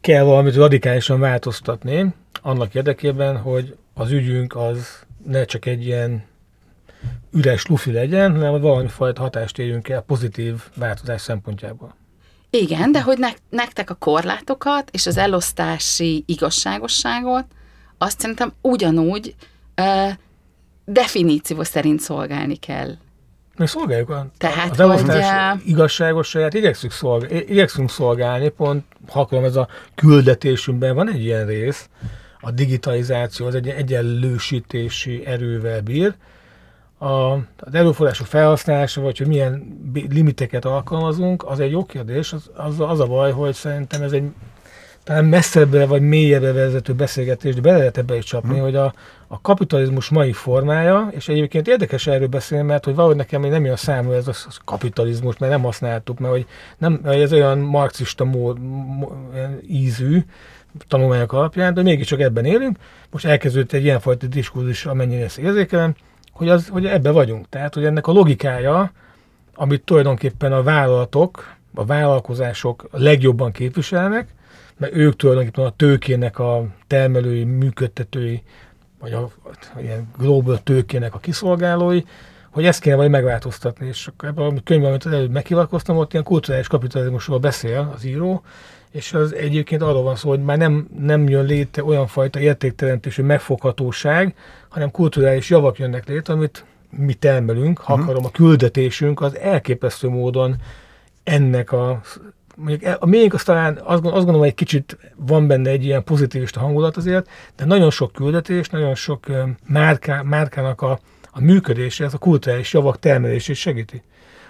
[0.00, 6.24] kell valamit radikálisan változtatni, annak érdekében, hogy az ügyünk az ne csak egy ilyen
[7.32, 11.94] üres lufi legyen, hanem valami fajta hatást érjünk el pozitív változás szempontjából.
[12.50, 13.18] Igen, de hogy
[13.50, 17.44] nektek a korlátokat és az elosztási igazságosságot
[17.98, 19.34] azt szerintem ugyanúgy
[20.84, 22.90] definíció szerint szolgálni kell.
[23.56, 29.56] Mi szolgáljuk a, Tehát, az elosztás hogy, igazságosságát, igyekszünk, szolgálni, igyekszünk szolgálni, pont ha ez
[29.56, 31.88] a küldetésünkben van egy ilyen rész,
[32.40, 36.14] a digitalizáció az egy egyenlősítési erővel bír,
[36.98, 39.78] a, az erőforrások felhasználása, vagy hogy milyen
[40.10, 44.24] limiteket alkalmazunk, az egy jó kérdés, az, az, az a baj, hogy szerintem ez egy
[45.04, 48.62] talán messzebbre vagy mélyebbre vezető beszélgetést bele lehet ebbe is csapni, hmm.
[48.62, 48.94] hogy a,
[49.26, 53.64] a kapitalizmus mai formája, és egyébként érdekes erről beszélni, mert hogy valahogy nekem még nem
[53.64, 56.46] jön számú ez a kapitalizmus, mert nem használtuk, mert hogy,
[56.78, 58.58] nem, ez olyan marxista mód,
[59.68, 60.24] ízű
[60.88, 62.76] tanulmányok alapján, de mégiscsak ebben élünk.
[63.10, 65.94] Most elkezdődött egy ilyenfajta diskurzus, amennyire ezt érzékelem,
[66.32, 67.48] hogy, az, hogy ebbe vagyunk.
[67.48, 68.92] Tehát, hogy ennek a logikája,
[69.54, 74.28] amit tulajdonképpen a vállalatok, a vállalkozások legjobban képviselnek,
[74.76, 78.42] mert ők tulajdonképpen a tőkének a termelői, működtetői,
[79.00, 79.30] vagy a,
[79.74, 82.02] a ilyen global tőkének a kiszolgálói,
[82.50, 83.86] hogy ezt kéne vagy megváltoztatni.
[83.86, 88.42] És akkor ebben a könyvben, amit előbb meghivatkoztam, ott ilyen kulturális kapitalizmusról beszél az író,
[88.90, 93.22] és az egyébként arról van szó, hogy már nem, nem jön létre olyan fajta értékteremtésű
[93.22, 94.34] megfoghatóság,
[94.68, 98.08] hanem kulturális javak jönnek létre, amit mi termelünk, ha uh-huh.
[98.08, 100.56] akarom, a küldetésünk az elképesztő módon
[101.24, 102.00] ennek a
[102.56, 106.04] mondjuk e, a miénk az talán azt, gondolom, hogy egy kicsit van benne egy ilyen
[106.04, 109.26] pozitivista hangulat azért, de nagyon sok küldetés, nagyon sok
[109.66, 110.98] márká, márkának a,
[111.30, 114.02] a működése, ez a kulturális javak termelését segíti.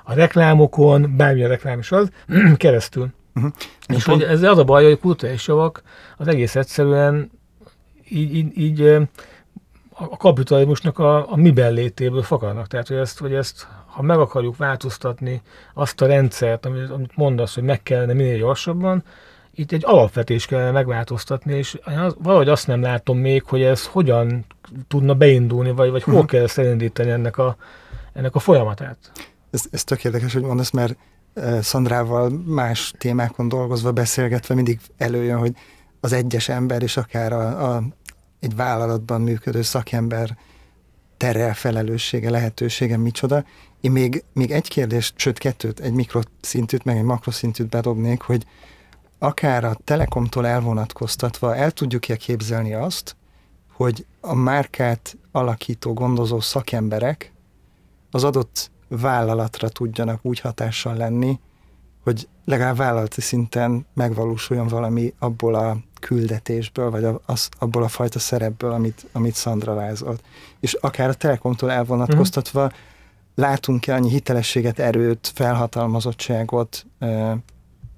[0.04, 2.10] A reklámokon, bármilyen reklám is az,
[2.56, 3.08] keresztül.
[3.34, 3.52] Uh-huh.
[3.88, 5.82] És hogy ez az a baj, hogy a kulturális javak
[6.16, 7.30] az egész egyszerűen
[8.08, 8.80] így, így, így
[9.94, 12.66] a kapitalizmusnak a, a miben létéből fakadnak.
[12.66, 15.42] Tehát, hogy ezt, hogy ezt, ha meg akarjuk változtatni
[15.74, 19.04] azt a rendszert, amit, amit mondasz, hogy meg kellene minél gyorsabban,
[19.54, 21.78] itt egy alapvetés kellene megváltoztatni, és
[22.18, 24.44] valahogy azt nem látom még, hogy ez hogyan
[24.88, 26.28] tudna beindulni, vagy, vagy hol uh-huh.
[26.28, 27.57] kell ezt elindítani ennek a,
[28.12, 28.96] ennek a folyamatát.
[29.50, 30.96] Ez, ez tök érdekes, hogy mondasz, mert
[31.61, 35.52] Szandrával más témákon dolgozva, beszélgetve mindig előjön, hogy
[36.00, 37.83] az egyes ember és akár a, a,
[38.40, 40.37] egy vállalatban működő szakember
[41.16, 43.44] terrel felelőssége, lehetősége micsoda.
[43.84, 48.46] Én még, még egy kérdést, sőt kettőt, egy mikroszintűt, meg egy makroszintűt bedobnék, hogy
[49.18, 53.16] akár a Telekomtól elvonatkoztatva el tudjuk-e képzelni azt,
[53.72, 57.32] hogy a márkát alakító, gondozó szakemberek
[58.10, 61.40] az adott vállalatra tudjanak úgy hatással lenni,
[62.02, 68.72] hogy legalább vállalati szinten megvalósuljon valami abból a küldetésből, vagy az, abból a fajta szerepből,
[68.72, 70.22] amit, amit Szandra vázolt.
[70.60, 72.92] És akár a Telekomtól elvonatkoztatva mm.
[73.34, 76.86] Látunk-e annyi hitelességet, erőt, felhatalmazottságot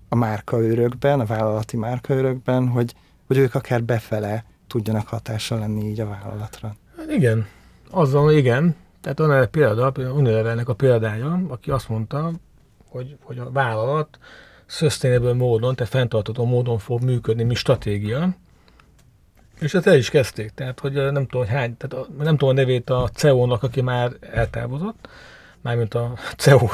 [0.08, 2.94] a márkaőrökben, a vállalati márkaőrökben, hogy,
[3.26, 6.76] hogy ők akár befele tudjanak hatással lenni így a vállalatra.
[6.96, 7.46] Hát igen,
[7.90, 12.32] azzal igen, tehát van egy példa, Unilevernek a példája, aki azt mondta,
[12.88, 14.18] hogy, hogy a vállalat
[14.66, 18.36] sustainable módon, tehát fenntartató módon fog működni, mi stratégia,
[19.60, 22.52] és ezt el is kezdték, tehát hogy nem tudom, hogy hány, tehát nem tudom a
[22.52, 25.08] nevét a CEO-nak, aki már eltávozott,
[25.66, 26.68] mármint a CEO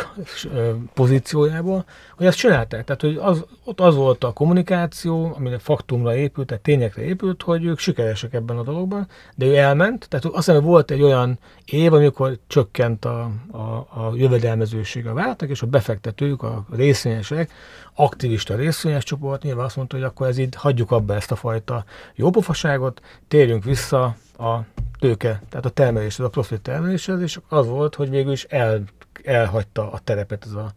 [0.95, 1.85] pozíciójából,
[2.17, 2.85] hogy ezt csinálták.
[2.85, 7.43] Tehát, hogy az, ott az volt a kommunikáció, ami a faktumra épült, tehát tényekre épült,
[7.43, 11.39] hogy ők sikeresek ebben a dologban, de ő elment, tehát azt hiszem, volt egy olyan
[11.65, 13.59] év, amikor csökkent a, a,
[13.91, 17.51] a jövedelmezőség a váltak, és a befektetők, a részvényesek,
[17.95, 21.85] aktivista részvényes csoport nyilván azt mondta, hogy akkor ez így hagyjuk abba ezt a fajta
[22.15, 24.65] jópofaságot, térjünk vissza a
[24.99, 28.83] tőke, tehát a termeléshez, a profit termeléshez, és az volt, hogy végül is el,
[29.25, 30.73] elhagyta a terepet ez a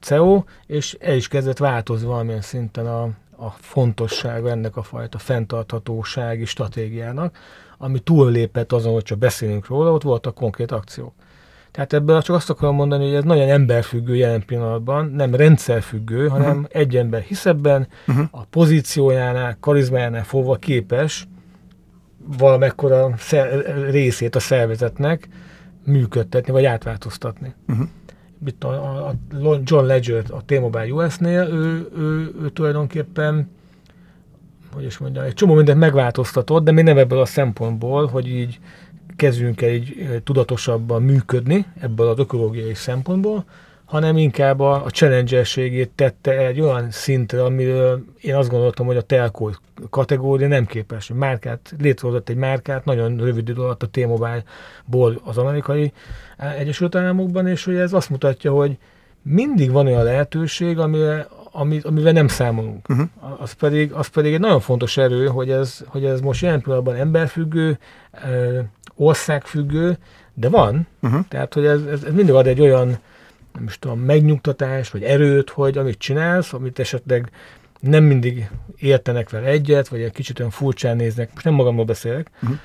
[0.00, 3.02] CEO, és el is kezdett változni valamilyen szinten a,
[3.36, 7.38] a fontosság ennek a fajta fenntarthatósági stratégiának,
[7.78, 11.12] ami túllépett azon, hogy csak beszélünk róla, ott voltak konkrét akciók.
[11.70, 16.50] Tehát ebből csak azt akarom mondani, hogy ez nagyon emberfüggő jelen pillanatban, nem rendszerfüggő, hanem
[16.50, 16.64] uh-huh.
[16.68, 18.26] egy ember hisz ebben, uh-huh.
[18.30, 21.26] a pozíciójánál, karizmájánál fogva képes
[22.38, 23.14] valamekkora
[23.90, 25.28] részét a szervezetnek
[25.84, 27.54] működtetni, vagy átváltoztatni.
[27.68, 27.86] Uh-huh.
[28.46, 29.14] Itt a, a
[29.62, 33.50] John Ledger a T-Mobile US-nél, ő, ő, ő tulajdonképpen
[34.76, 38.58] hogy is mondjam, egy csomó mindent megváltoztatott, de még nem ebből a szempontból, hogy így
[39.16, 43.44] kezdjünk el így tudatosabban működni ebből az ökológiai szempontból,
[43.86, 45.42] hanem inkább a, a challenge
[45.94, 49.50] tette egy olyan szintre, amiről én azt gondoltam, hogy a telco
[49.90, 51.10] kategória nem képes.
[51.14, 55.92] Márkát, létrehozott egy márkát nagyon rövid idő alatt a T-Mobile-ból az amerikai
[56.58, 58.78] Egyesült Államokban, és hogy ez azt mutatja, hogy
[59.22, 61.28] mindig van olyan lehetőség, amivel,
[61.82, 62.88] amivel nem számolunk.
[62.88, 63.08] Uh-huh.
[63.38, 66.94] Az, pedig, az pedig egy nagyon fontos erő, hogy ez, hogy ez most jelen pillanatban
[66.94, 67.78] emberfüggő,
[68.94, 69.98] országfüggő,
[70.34, 70.86] de van.
[71.02, 71.20] Uh-huh.
[71.28, 72.98] Tehát, hogy ez, ez, ez mindig ad egy olyan
[73.56, 77.30] nem is tudom, megnyugtatás, vagy erőt, hogy amit csinálsz, amit esetleg
[77.80, 82.30] nem mindig értenek vele egyet, vagy egy kicsit olyan furcsán néznek, most nem magamról beszélek,
[82.42, 82.58] uh-huh.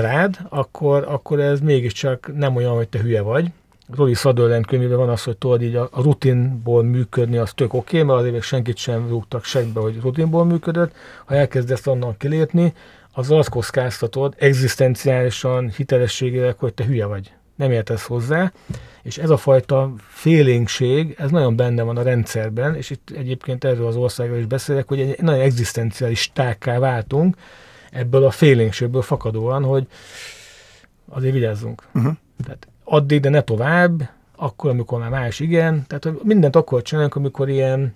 [0.00, 3.52] rád, akkor, akkor ez mégiscsak nem olyan, hogy te hülye vagy,
[3.92, 8.08] Rory Sutherland könyvében van az, hogy tudod így a, rutinból működni, az tök oké, okay,
[8.08, 10.94] mert azért még senkit sem rúgtak segbe, hogy rutinból működött.
[11.24, 12.72] Ha elkezdesz onnan kilépni,
[13.12, 17.32] az azt kockáztatod egzisztenciálisan, hitelességileg, hogy te hülye vagy.
[17.54, 18.52] Nem értesz hozzá,
[19.02, 23.86] és ez a fajta félénkség, ez nagyon benne van a rendszerben, és itt egyébként erről
[23.86, 27.36] az országról is beszélek, hogy egy nagyon egzisztenciális tákká váltunk
[27.90, 29.86] ebből a félénkségből fakadóan, hogy
[31.08, 31.82] azért vigyázzunk.
[31.94, 32.14] Uh-huh.
[32.44, 35.84] Tehát addig, de ne tovább, akkor, amikor már más igen.
[35.86, 37.94] Tehát mindent akkor csinálunk, amikor ilyen,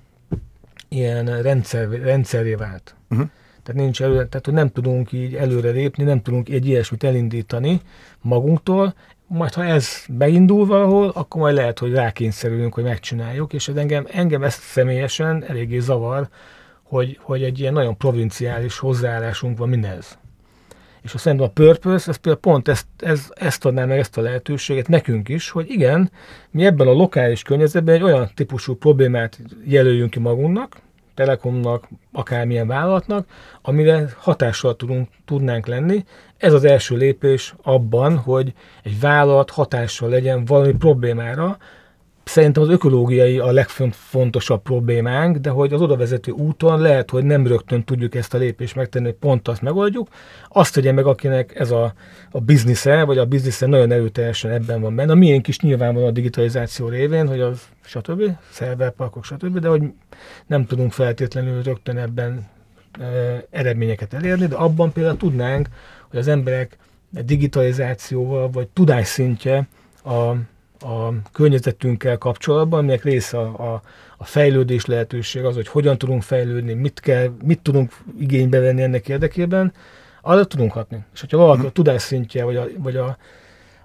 [0.89, 2.95] ilyen rendszer, rendszeré vált.
[3.11, 3.29] Uh-huh.
[3.63, 7.81] Tehát nincs előre, tehát hogy nem tudunk így előre lépni, nem tudunk egy ilyesmit elindítani
[8.21, 8.95] magunktól,
[9.29, 14.07] majd ha ez beindul valahol, akkor majd lehet, hogy rákényszerülünk, hogy megcsináljuk, és ez engem,
[14.11, 16.29] engem ezt személyesen eléggé zavar,
[16.83, 20.19] hogy, hogy egy ilyen nagyon provinciális hozzáállásunk van mindez.
[21.03, 24.21] És a szerintem a purpose, ez például pont ezt, ez, ezt adná meg ezt a
[24.21, 26.11] lehetőséget nekünk is, hogy igen,
[26.51, 30.77] mi ebben a lokális környezetben egy olyan típusú problémát jelöljünk ki magunknak,
[31.19, 33.27] Telekomnak, akármilyen vállalatnak,
[33.63, 36.05] amire hatással tudunk, tudnánk lenni.
[36.37, 38.53] Ez az első lépés abban, hogy
[38.83, 41.57] egy vállalat hatással legyen valami problémára,
[42.29, 47.85] Szerintem az ökológiai a legfontosabb problémánk, de hogy az odavezető úton lehet, hogy nem rögtön
[47.85, 50.09] tudjuk ezt a lépést megtenni, hogy pont azt megoldjuk.
[50.49, 51.95] Azt tegye meg, akinek ez a,
[52.31, 55.13] a biznisze, vagy a biznisze nagyon erőteljesen ebben van benne.
[55.13, 59.83] A miénk is nyilván van a digitalizáció révén, hogy az stb., szerverparkok, stb., de hogy
[60.47, 62.49] nem tudunk feltétlenül rögtön ebben
[63.01, 63.05] e,
[63.51, 65.69] eredményeket elérni, de abban például tudnánk,
[66.11, 66.77] hogy az emberek
[67.11, 69.69] digitalizációval, vagy tudásszintje
[70.05, 70.35] a
[70.83, 73.83] a környezetünkkel kapcsolatban, aminek része a, a,
[74.17, 79.09] a fejlődés lehetőség, az, hogy hogyan tudunk fejlődni, mit, kell, mit tudunk igénybe venni ennek
[79.09, 79.73] érdekében,
[80.23, 81.05] arra tudunk hatni.
[81.15, 83.17] És hogyha valaki a tudás szintje, vagy a, vagy a,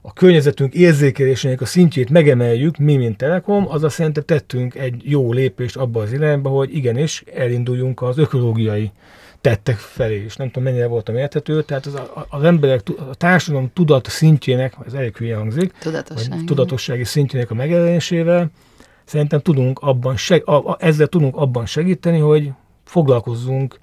[0.02, 5.32] a környezetünk érzékelésének a szintjét megemeljük, mi, mint Telekom, az azt szerintem tettünk egy jó
[5.34, 8.92] lépést abba az irányba, hogy igenis elinduljunk az ökológiai
[9.44, 10.36] tettek felé is.
[10.36, 15.18] Nem tudom, mennyire voltam érthető, tehát az, az emberek, a társadalom tudat szintjének, ez elég
[15.18, 16.44] hülye hangzik, Tudatosság.
[16.46, 18.50] tudatossági szintjének a megjelenésével,
[19.06, 22.52] szerintem tudunk abban seg, a, a, ezzel tudunk abban segíteni, hogy
[22.84, 23.80] foglalkozzunk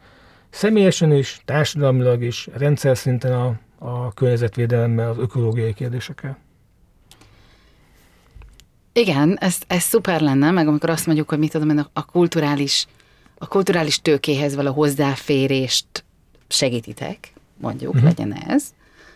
[0.51, 6.39] személyesen is, társadalmilag is, rendszer szinten a, a környezetvédelemmel, az ökológiai kérdésekkel.
[8.93, 12.87] Igen, ez, ez szuper lenne, meg amikor azt mondjuk, hogy mit tudom, a, a kulturális
[13.43, 16.05] a kulturális tőkéhez való hozzáférést
[16.49, 18.09] segítitek, mondjuk, uh-huh.
[18.09, 18.65] legyen ez,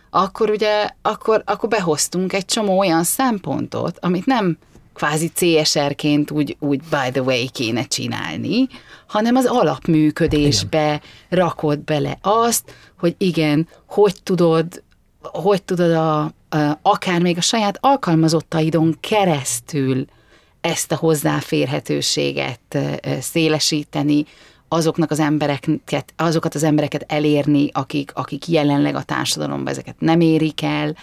[0.09, 4.57] akkor ugye, akkor, akkor behoztunk egy csomó olyan szempontot, amit nem
[4.93, 8.67] kvázi CSR-ként úgy, úgy by the way kéne csinálni,
[9.07, 11.01] hanem az alapműködésbe igen.
[11.29, 14.83] rakod bele azt, hogy igen, hogy tudod,
[15.21, 16.31] hogy tudod a, a,
[16.81, 20.05] akár még a saját alkalmazottaidon keresztül
[20.65, 22.77] ezt a hozzáférhetőséget
[23.19, 24.25] szélesíteni,
[24.67, 30.61] azoknak az embereket, azokat az embereket elérni, akik, akik jelenleg a társadalomban ezeket nem érik
[30.61, 30.95] el,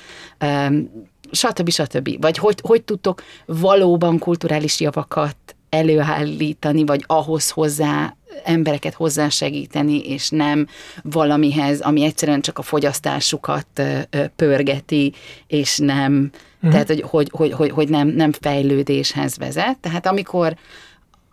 [1.31, 1.71] stb.
[1.71, 2.21] stb.
[2.21, 5.37] Vagy hogy, hogy tudtok valóban kulturális javakat
[5.69, 10.67] előállítani, vagy ahhoz hozzá embereket hozzásegíteni, és nem
[11.03, 13.83] valamihez, ami egyszerűen csak a fogyasztásukat
[14.37, 15.13] pörgeti,
[15.47, 16.71] és nem, uh-huh.
[16.71, 19.79] tehát hogy, hogy, hogy, hogy, hogy nem, nem fejlődéshez vezet.
[19.79, 20.57] Tehát amikor,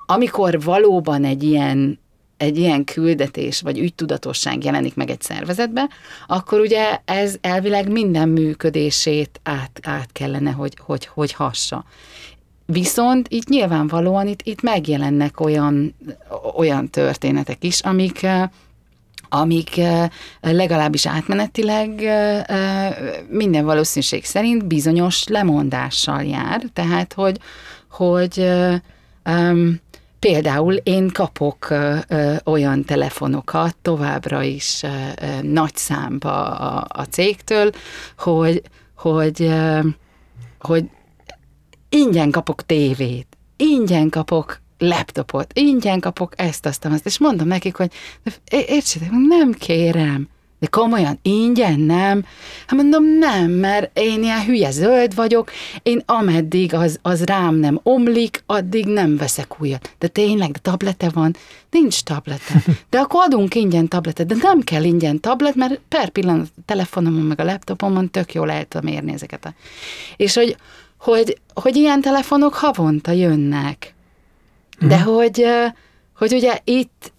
[0.05, 1.99] amikor valóban egy ilyen
[2.37, 5.89] egy ilyen küldetés vagy ügytudatosság jelenik meg egy szervezetbe,
[6.27, 11.85] akkor ugye ez elvileg minden működését át, át kellene, hogy, hogy, hogy hassa.
[12.71, 15.95] Viszont itt nyilvánvalóan itt, itt megjelennek olyan,
[16.55, 18.27] olyan történetek is, amik
[19.29, 19.81] amik
[20.41, 21.89] legalábbis átmenetileg
[23.29, 26.61] minden valószínűség szerint bizonyos lemondással jár.
[26.73, 27.39] Tehát, hogy,
[27.91, 28.49] hogy
[29.25, 29.79] um,
[30.19, 31.73] például én kapok
[32.43, 37.71] olyan telefonokat továbbra is uh, nagy számba a, a cégtől,
[38.17, 38.61] hogy,
[38.95, 39.85] hogy, uh,
[40.59, 40.89] hogy
[41.89, 47.91] ingyen kapok tévét, ingyen kapok laptopot, ingyen kapok ezt, azt, azt, és mondom nekik, hogy
[48.49, 50.27] értsétek, nem kérem,
[50.59, 52.25] de komolyan, ingyen nem?
[52.67, 55.51] Hát mondom, nem, mert én ilyen hülye zöld vagyok,
[55.83, 59.95] én ameddig az, az rám nem omlik, addig nem veszek újat.
[59.97, 61.35] De tényleg, de tablete van?
[61.71, 62.63] Nincs tablete.
[62.89, 67.21] De akkor adunk ingyen tabletet, de nem kell ingyen tablet, mert per pillanat a telefonomon
[67.21, 69.45] meg a laptopomon tök jól el tudom érni ezeket.
[69.45, 69.53] A...
[70.17, 70.57] És hogy,
[70.99, 73.93] hogy, hogy ilyen telefonok havonta jönnek.
[74.79, 75.01] De mm.
[75.01, 75.45] hogy,
[76.17, 77.11] hogy ugye itt,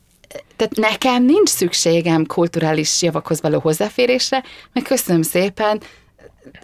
[0.56, 5.80] tehát nekem nincs szükségem kulturális javakhoz való hozzáférésre, meg köszönöm szépen,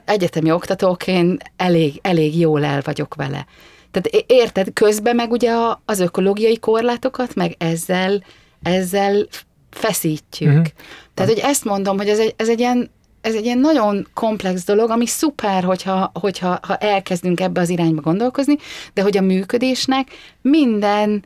[0.04, 3.46] egyetemi oktatóként elég, elég jól el vagyok vele.
[3.90, 5.52] Tehát érted, közben meg ugye
[5.84, 8.24] az ökológiai korlátokat, meg ezzel,
[8.62, 9.26] ezzel
[9.70, 10.50] feszítjük.
[10.50, 10.66] Uh-huh.
[11.14, 12.90] Tehát, hogy ezt mondom, hogy ez egy, ez egy ilyen
[13.26, 18.00] ez egy ilyen nagyon komplex dolog, ami szuper, hogyha, hogyha ha elkezdünk ebbe az irányba
[18.00, 18.56] gondolkozni,
[18.94, 20.08] de hogy a működésnek
[20.40, 21.24] minden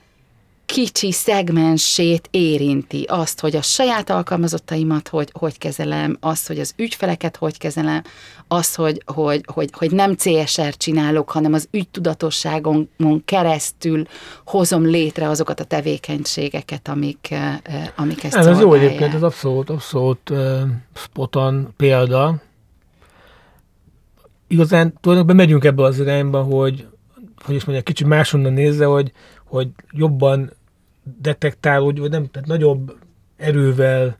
[0.72, 3.04] kicsi szegmensét érinti.
[3.08, 8.02] Azt, hogy a saját alkalmazottaimat hogy, hogy kezelem, azt, hogy az ügyfeleket hogy kezelem,
[8.48, 12.88] az, hogy, hogy, hogy, hogy nem CSR csinálok, hanem az ügytudatosságon
[13.24, 14.06] keresztül
[14.44, 17.34] hozom létre azokat a tevékenységeket, amik,
[17.96, 20.60] amik ezt Ez, ez jó egyébként, ez abszolút, abszolút uh,
[20.94, 22.42] spoton példa.
[24.46, 26.86] Igazán tulajdonképpen megyünk ebbe az irányba, hogy
[27.44, 29.12] hogy is mondja, kicsit máshonnan nézze, hogy,
[29.44, 30.52] hogy jobban
[31.02, 32.96] detektálódj, vagy nem, tehát nagyobb
[33.36, 34.16] erővel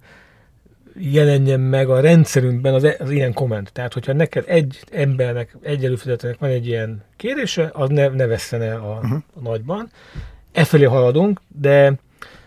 [0.97, 3.73] jelenjen meg a rendszerünkben az, az ilyen komment.
[3.73, 8.75] Tehát, hogyha neked egy embernek, egy előfizetőnek van egy ilyen kérése, az ne, ne veszene
[8.75, 9.23] a, uh-huh.
[9.35, 9.91] a nagyban.
[10.53, 11.99] E felé haladunk, de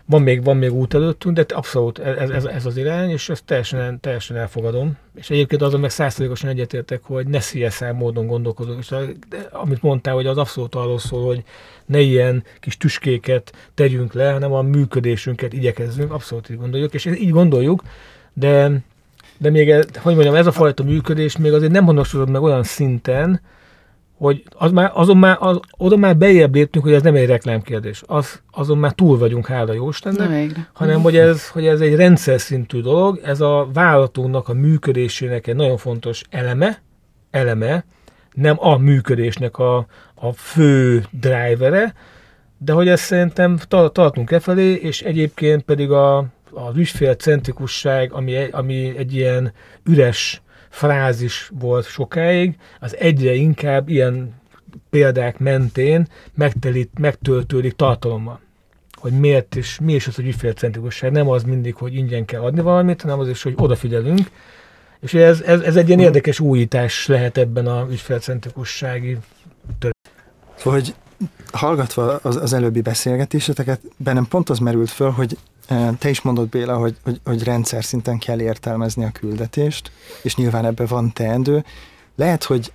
[0.05, 3.45] van még, van még út előttünk, de abszolút ez, ez, ez az irány, és ezt
[3.45, 4.97] teljesen, teljesen elfogadom.
[5.15, 8.79] És egyébként azon meg százszerzékosan egyetértek, hogy ne CSR módon gondolkozunk.
[8.79, 8.95] És
[9.51, 11.43] amit mondtál, hogy az abszolút arról szól, hogy
[11.85, 17.31] ne ilyen kis tüskéket tegyünk le, hanem a működésünket igyekezzünk, abszolút így gondoljuk, és így
[17.31, 17.83] gondoljuk,
[18.33, 18.81] de,
[19.37, 23.41] de még, hogy mondjam, ez a fajta működés még azért nem honosodott meg olyan szinten,
[24.23, 28.03] hogy az már, azon már, az, oda már bejebb léptünk, hogy ez nem egy reklámkérdés.
[28.05, 30.27] Az, azon már túl vagyunk, hála jó Istennek,
[30.73, 35.55] hanem hogy ez, hogy ez egy rendszer szintű dolog, ez a vállalatunknak a működésének egy
[35.55, 36.81] nagyon fontos eleme,
[37.31, 37.85] eleme,
[38.33, 41.93] nem a működésnek a, a fő drivere,
[42.57, 43.57] de hogy ezt szerintem
[43.91, 46.17] tartunk e felé, és egyébként pedig a,
[46.51, 49.53] az ügyfélcentrikusság, ami, ami egy ilyen
[49.83, 50.41] üres
[50.73, 54.33] frázis volt sokáig, az egyre inkább ilyen
[54.89, 58.39] példák mentén megtelít, megtöltődik tartalommal.
[58.91, 61.11] Hogy miért is, mi is az, hogy ügyfélcentrikusság.
[61.11, 64.19] Nem az mindig, hogy ingyen kell adni valamit, hanem az is, hogy odafigyelünk.
[64.99, 69.17] És ez, ez, ez egy ilyen érdekes újítás lehet ebben a ügyfélcentrikussági
[70.55, 70.95] Szóval, hogy
[71.51, 75.37] hallgatva az, az előbbi beszélgetéseteket, bennem pont az merült föl, hogy
[75.99, 79.91] te is mondod, Béla, hogy, hogy, hogy rendszer szinten kell értelmezni a küldetést,
[80.21, 81.63] és nyilván ebben van teendő.
[82.15, 82.73] Lehet, hogy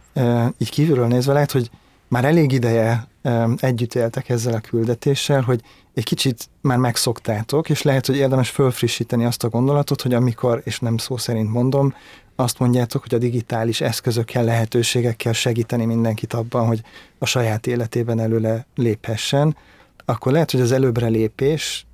[0.59, 1.71] így kívülről nézve, lehet, hogy
[2.09, 3.09] már elég ideje
[3.57, 5.61] együtt éltek ezzel a küldetéssel, hogy
[5.95, 10.79] egy kicsit már megszoktátok, és lehet, hogy érdemes fölfrissíteni azt a gondolatot, hogy amikor, és
[10.79, 11.95] nem szó szerint mondom,
[12.37, 16.83] azt mondjátok, hogy a digitális eszközökkel, lehetőségekkel segíteni mindenkit abban, hogy
[17.19, 19.57] a saját életében előle léphessen,
[20.05, 21.87] akkor lehet, hogy az előbbre lépés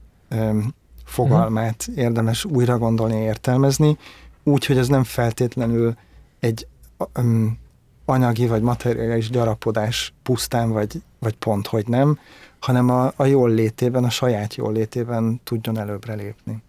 [1.14, 3.98] fogalmát érdemes újra gondolni, értelmezni,
[4.42, 5.94] úgy, hogy ez nem feltétlenül
[6.40, 6.66] egy
[7.18, 7.58] um,
[8.04, 12.18] anyagi vagy materiális gyarapodás pusztán, vagy, vagy pont, hogy nem,
[12.60, 16.62] hanem a, a jól létében, a saját jól létében tudjon előbbre lépni.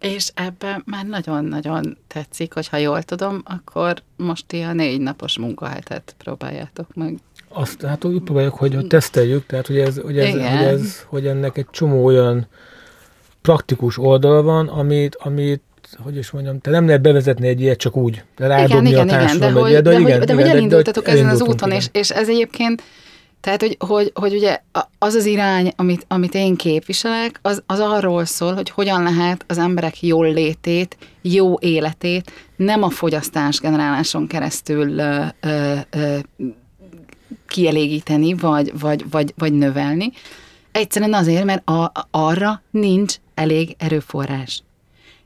[0.00, 6.14] És ebben már nagyon-nagyon tetszik, hogy ha jól tudom, akkor most ilyen négy napos munkahetet
[6.18, 7.18] próbáljátok meg.
[7.48, 11.56] Azt hát úgy próbáljuk, hogy teszteljük, tehát hogy, ez, hogy, ez, hogy, ez, hogy ennek
[11.56, 12.46] egy csomó olyan
[13.42, 15.62] praktikus oldal van, amit, amit
[16.02, 19.04] hogy is mondjam, te nem lehet bevezetni egy ilyet csak úgy, de rádobni igen, a
[19.04, 21.80] igen, igen, de, hogy, de, de, igen, de, hogy elindultatok ezen az úton, igen.
[21.80, 22.82] és, és ez egyébként,
[23.40, 24.58] tehát, hogy, hogy, hogy ugye
[24.98, 29.58] az az irány, amit, amit én képviselek, az, az arról szól, hogy hogyan lehet az
[29.58, 36.16] emberek jól létét, jó életét nem a fogyasztás generáláson keresztül ö, ö, ö,
[37.48, 40.12] kielégíteni, vagy, vagy, vagy, vagy növelni.
[40.72, 44.62] Egyszerűen azért, mert a, arra nincs elég erőforrás.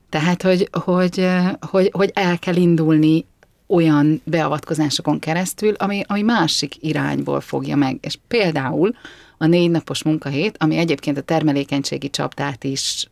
[0.09, 1.29] Tehát, hogy, hogy,
[1.61, 3.25] hogy, hogy el kell indulni
[3.67, 7.99] olyan beavatkozásokon keresztül, ami, ami másik irányból fogja meg.
[8.01, 8.95] És például
[9.39, 13.09] a négy napos munkahét, ami egyébként a termelékenységi csapdát is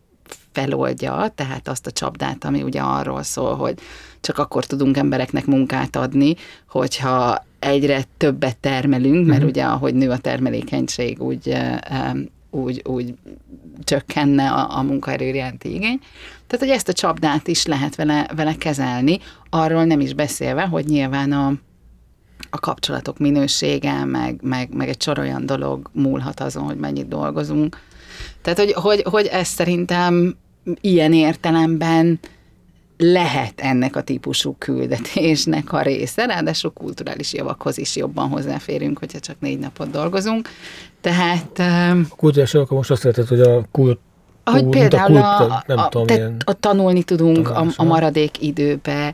[0.51, 3.79] feloldja, tehát azt a csapdát, ami ugye arról szól, hogy
[4.21, 6.35] csak akkor tudunk embereknek munkát adni,
[6.69, 9.49] hogyha egyre többet termelünk, mert uh-huh.
[9.49, 11.57] ugye ahogy nő a termelékenység, úgy
[12.55, 13.13] úgy, úgy
[13.83, 15.99] csökkenne a, a munkaerő iránti igény.
[16.47, 20.85] Tehát, hogy ezt a csapdát is lehet vele, vele kezelni, arról nem is beszélve, hogy
[20.85, 21.53] nyilván a,
[22.49, 27.79] a kapcsolatok minősége, meg, meg, meg egy sor olyan dolog múlhat azon, hogy mennyit dolgozunk.
[28.41, 30.35] Tehát, hogy, hogy, hogy ez szerintem
[30.81, 32.19] ilyen értelemben
[32.97, 39.35] lehet ennek a típusú küldetésnek a része, ráadásul kulturális javakhoz is jobban hozzáférünk, hogyha csak
[39.39, 40.49] négy napot dolgozunk.
[41.01, 41.59] Tehát...
[41.59, 43.99] A kulturális javak most azt lehetett, hogy a kult
[44.47, 49.13] ahogy például a, a, nem a, tudom, ilyen a tanulni tudunk a, a maradék időbe,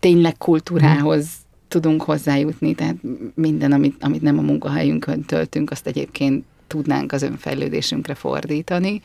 [0.00, 1.26] tényleg kultúrához
[1.68, 2.96] tudunk hozzájutni, tehát
[3.34, 9.02] minden, amit, amit nem a munkahelyünkön töltünk, azt egyébként tudnánk az önfejlődésünkre fordítani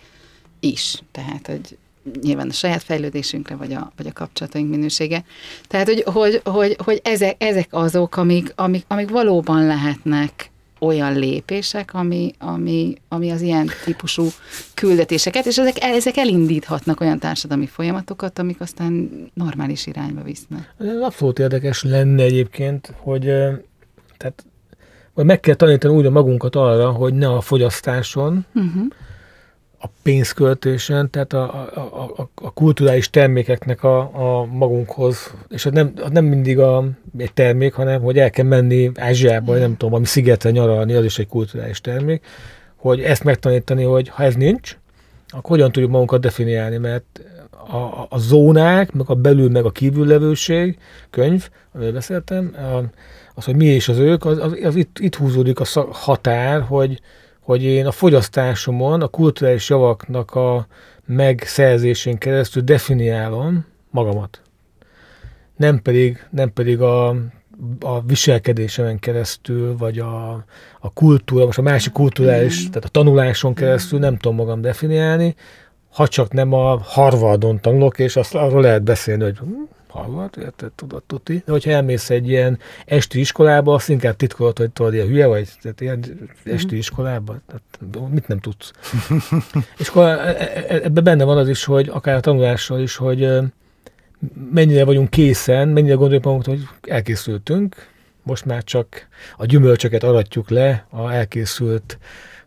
[0.60, 1.02] is.
[1.12, 1.78] Tehát, hogy
[2.22, 5.24] nyilván a saját fejlődésünkre, vagy a, vagy a kapcsolataink minősége.
[5.68, 11.94] Tehát, hogy, hogy, hogy, hogy ezek, ezek azok, amik, amik, amik valóban lehetnek olyan lépések,
[11.94, 14.28] ami, ami, ami az ilyen típusú
[14.74, 20.74] küldetéseket, és ezek, ezek elindíthatnak olyan társadalmi folyamatokat, amik aztán normális irányba visznek.
[21.02, 23.24] Abszolút érdekes lenne egyébként, hogy
[24.18, 24.46] tehát
[25.14, 28.88] vagy meg kell tanítani újra magunkat arra, hogy ne a fogyasztáson, uh-huh
[29.82, 31.44] a pénzköltésen, tehát a,
[31.76, 36.90] a, a, a kulturális termékeknek a, a magunkhoz, és az nem, az nem mindig a,
[37.18, 41.20] egy termék, hanem hogy el kell menni Ázsiába, nem tudom, ami szigetre nyaralni, az is
[41.20, 42.26] egy kulturális termék,
[42.76, 44.78] hogy ezt megtanítani, hogy ha ez nincs,
[45.30, 47.22] akkor hogyan tudjuk magunkat definiálni, mert
[47.72, 50.78] a, a zónák, meg a belül, meg a kívüllevőség
[51.10, 52.56] könyv, amiről beszéltem,
[53.34, 57.02] az, hogy mi és az ők, az, az, az itt, itt húzódik a határ, hogy,
[57.50, 60.68] hogy én a fogyasztásomon, a kulturális javaknak a
[61.06, 64.42] megszerzésén keresztül definiálom magamat.
[65.56, 67.08] Nem pedig, nem pedig a,
[67.80, 70.32] a viselkedésemen keresztül, vagy a,
[70.80, 75.36] a kultúra, most a másik kulturális, tehát a tanuláson keresztül nem tudom magam definiálni,
[75.94, 79.40] ha csak nem a Harvardon tanulok, és azt arról lehet beszélni, hogy
[79.90, 81.42] Harvard, érted, tudod, tuti.
[81.46, 85.50] De hogyha elmész egy ilyen esti iskolába, azt inkább titkolod, hogy tudod, ilyen hülye vagy,
[85.62, 86.76] tehát ilyen esti mhm.
[86.76, 88.72] iskolába, tehát mit nem tudsz.
[89.78, 92.96] és akkor e, e, e, ebben benne van az is, hogy akár a tanulással is,
[92.96, 93.30] hogy
[94.52, 97.88] mennyire vagyunk készen, mennyire gondoljuk magunkat, hogy elkészültünk,
[98.24, 101.98] most már csak a gyümölcsöket aratjuk le a elkészült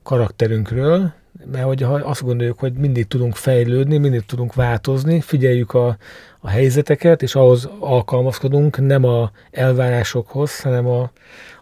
[0.03, 1.13] karakterünkről,
[1.53, 5.97] mert hogy azt gondoljuk, hogy mindig tudunk fejlődni, mindig tudunk változni, figyeljük a,
[6.41, 11.11] a helyzeteket, és ahhoz alkalmazkodunk, nem a elvárásokhoz, hanem a,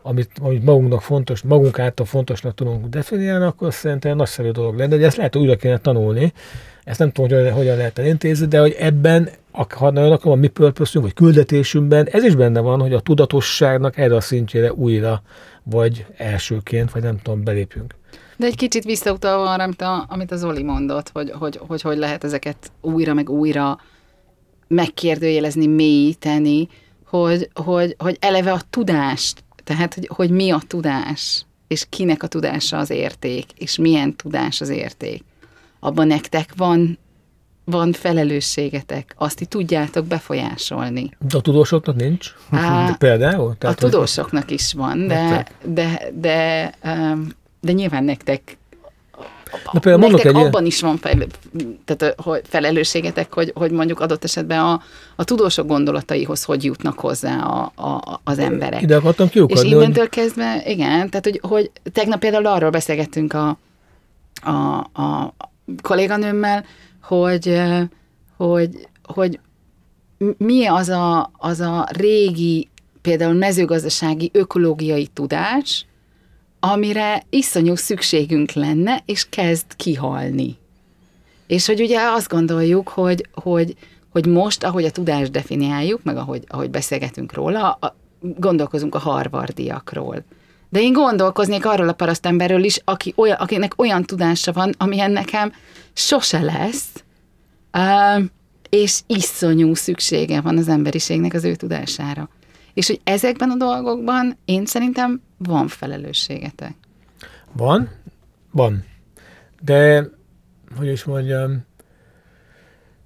[0.02, 5.06] amit, amit magunknak fontos, magunk által fontosnak tudunk definiálni, akkor szerintem nagyszerű dolog lenne, de
[5.06, 6.32] ezt lehet, hogy újra kéne tanulni.
[6.84, 10.48] Ezt nem tudom, hogy hogyan lehet elintézni, de hogy ebben, ha nagyon akarom, a mi
[10.48, 15.22] purpose vagy küldetésünkben, ez is benne van, hogy a tudatosságnak erre a szintjére újra,
[15.62, 17.94] vagy elsőként, vagy nem tudom, belépjünk.
[18.40, 21.98] De egy kicsit visszautalva arra, amit, a, amit az Oli mondott, hogy, hogy, hogy hogy
[21.98, 23.78] lehet ezeket újra meg újra
[24.68, 26.68] megkérdőjelezni, mélyíteni,
[27.04, 32.26] hogy, hogy, hogy eleve a tudást, tehát hogy, hogy mi a tudás, és kinek a
[32.26, 35.24] tudása az érték, és milyen tudás az érték.
[35.80, 36.98] Abban nektek van
[37.64, 41.10] van felelősségetek, azt ti tudjátok befolyásolni.
[41.18, 42.34] De a tudósoknak nincs?
[42.50, 43.56] Á, de például?
[43.58, 46.74] Tehát, a tudósoknak is van, de, de, de,
[47.60, 48.58] de nyilván nektek
[49.72, 51.26] Na például mondok egy abban is van fel,
[51.84, 54.82] tehát, hogy felelősségetek, hogy, hogy mondjuk adott esetben a,
[55.16, 58.82] a tudósok gondolataihoz hogy jutnak hozzá a, a, az emberek.
[58.82, 59.68] Ide akartam kiukadni.
[59.68, 60.08] És innentől hogy...
[60.08, 63.58] kezdve, igen, tehát hogy, hogy tegnap például arról beszélgettünk a,
[64.42, 65.34] a, a
[65.82, 66.64] kolléganőmmel,
[67.02, 67.60] hogy,
[68.36, 69.38] hogy, hogy
[70.36, 72.68] mi az a, az a régi,
[73.02, 75.86] például mezőgazdasági, ökológiai tudás,
[76.60, 80.58] amire iszonyú szükségünk lenne, és kezd kihalni.
[81.46, 83.76] És hogy ugye azt gondoljuk, hogy, hogy,
[84.10, 90.24] hogy most, ahogy a tudást definiáljuk, meg ahogy, ahogy beszélgetünk róla, a, gondolkozunk a harvardiakról.
[90.68, 95.52] De én gondolkoznék arról a parasztemberről is, aki olyan, akinek olyan tudása van, amilyen nekem
[95.92, 96.88] sose lesz,
[98.68, 102.28] és iszonyú szüksége van az emberiségnek az ő tudására.
[102.80, 106.74] És hogy ezekben a dolgokban én szerintem van felelősségetek.
[107.52, 107.88] Van,
[108.50, 108.84] van.
[109.62, 110.08] De,
[110.76, 111.64] hogy is mondjam,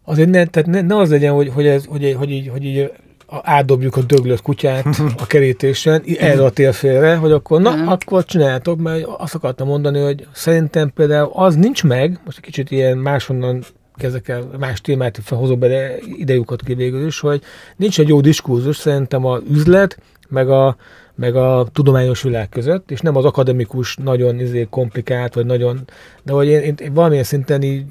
[0.05, 2.93] azért ne, tehát ne, ne az legyen, hogy, hogy, ez, hogy, hogy, így, hogy így
[3.27, 4.87] átdobjuk a döglött kutyát
[5.23, 10.27] a kerítésen, erre a térfélre, hogy akkor na, akkor csináljátok, mert azt akartam mondani, hogy
[10.33, 13.65] szerintem például az nincs meg, most egy kicsit ilyen máshonnan
[13.97, 17.43] kezdek el más témát felhozok be, de idejúkat ki végül is, hogy
[17.77, 19.99] nincs egy jó diskurzus szerintem a üzlet,
[20.29, 20.77] meg a,
[21.15, 25.85] meg a tudományos világ között, és nem az akademikus, nagyon izé, komplikált, vagy nagyon,
[26.23, 27.85] de hogy én, én, én valamilyen szinten így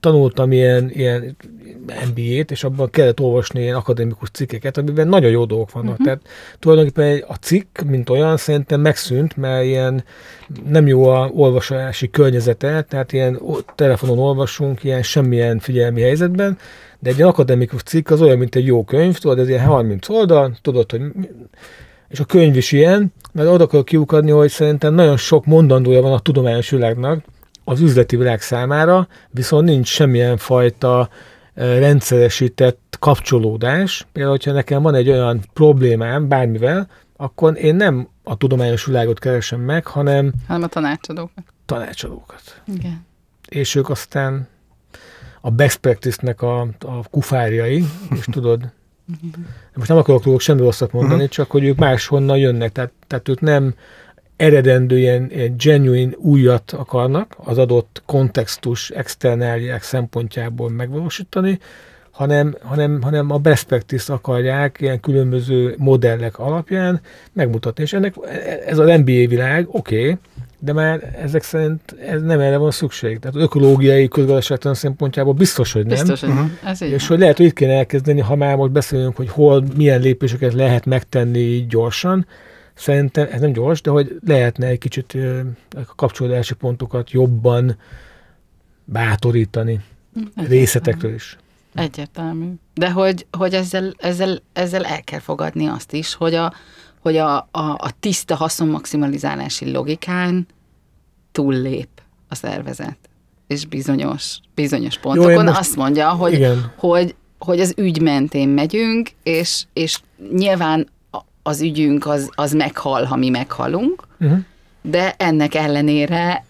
[0.00, 1.36] tanultam ilyen, ilyen
[1.86, 5.90] MBA-t, és abban kellett olvasni ilyen akademikus cikkeket, amiben nagyon jó dolgok vannak.
[5.90, 6.06] Uh-huh.
[6.06, 6.20] Tehát
[6.58, 10.04] tulajdonképpen a cikk, mint olyan, szerintem megszűnt, mert ilyen
[10.68, 13.38] nem jó a olvasási környezete, tehát ilyen
[13.74, 16.58] telefonon olvasunk, ilyen semmilyen figyelmi helyzetben,
[17.02, 20.56] de egy akademikus cikk az olyan, mint egy jó könyv, tudod, ez ilyen 30 oldal,
[20.60, 21.02] tudod, hogy
[22.08, 26.12] és a könyv is ilyen, mert oda akarok kiukadni, hogy szerintem nagyon sok mondandója van
[26.12, 27.24] a tudományos világnak
[27.64, 31.08] az üzleti világ számára, viszont nincs semmilyen fajta
[31.54, 34.06] rendszeresített kapcsolódás.
[34.12, 39.60] Például, hogyha nekem van egy olyan problémám bármivel, akkor én nem a tudományos világot keresem
[39.60, 41.44] meg, hanem, hanem a tanácsadókat.
[41.66, 42.62] Tanácsadókat.
[42.74, 43.06] Igen.
[43.48, 44.48] És ők aztán
[45.44, 47.84] a best practice-nek a, a kufárjai,
[48.18, 48.72] és tudod,
[49.74, 51.28] most nem akarok róluk semmi rosszat mondani, uh-huh.
[51.28, 53.74] csak hogy ők máshonnan jönnek, tehát, tehát ők nem
[54.36, 61.58] eredendő ilyen, ilyen genuine újat akarnak az adott kontextus externáliák szempontjából megvalósítani,
[62.10, 67.00] hanem, hanem, hanem a best practice akarják ilyen különböző modellek alapján
[67.32, 67.82] megmutatni.
[67.82, 68.14] És ennek
[68.66, 70.18] ez az NBA világ, oké, okay,
[70.64, 73.18] de már ezek szerint ez nem erre van szükség.
[73.18, 75.98] Tehát az ökológiai közgazdaságtan szempontjából biztos, hogy nem.
[75.98, 76.50] Biztos, hogy uh-huh.
[76.64, 80.00] ez És hogy lehet, hogy itt kéne elkezdeni, ha már most beszélünk, hogy hol, milyen
[80.00, 82.26] lépéseket lehet megtenni gyorsan,
[82.74, 85.16] szerintem ez nem gyors, de hogy lehetne egy kicsit
[85.70, 87.76] a kapcsolódási pontokat jobban
[88.84, 89.80] bátorítani
[90.14, 90.48] Egyértelmű.
[90.48, 91.36] részletekről is.
[91.74, 92.52] Egyértelmű.
[92.74, 96.52] De hogy, hogy ezzel, ezzel, ezzel el kell fogadni azt is, hogy a,
[97.02, 100.46] hogy a, a, a tiszta haszonmaximalizálási logikán
[101.32, 101.88] túllép
[102.28, 102.96] a szervezet.
[103.46, 106.46] És bizonyos, bizonyos pontokon Jó, azt mondja, hogy,
[106.76, 110.00] hogy, hogy az ügy mentén megyünk, és, és
[110.32, 110.88] nyilván
[111.42, 114.38] az ügyünk az, az meghal, ha mi meghalunk, uh-huh.
[114.82, 116.44] de ennek ellenére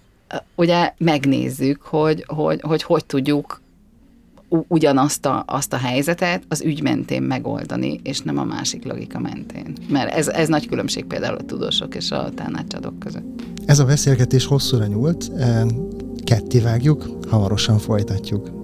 [0.55, 3.62] ugye megnézzük, hogy hogy, hogy, hogy tudjuk
[4.69, 9.77] ugyanazt a, azt a helyzetet az ügy mentén megoldani, és nem a másik logika mentén.
[9.89, 13.43] Mert ez, ez nagy különbség például a tudósok és a tanácsadók között.
[13.67, 15.31] Ez a beszélgetés hosszúra nyúlt,
[16.25, 18.62] ketté vágjuk, hamarosan folytatjuk.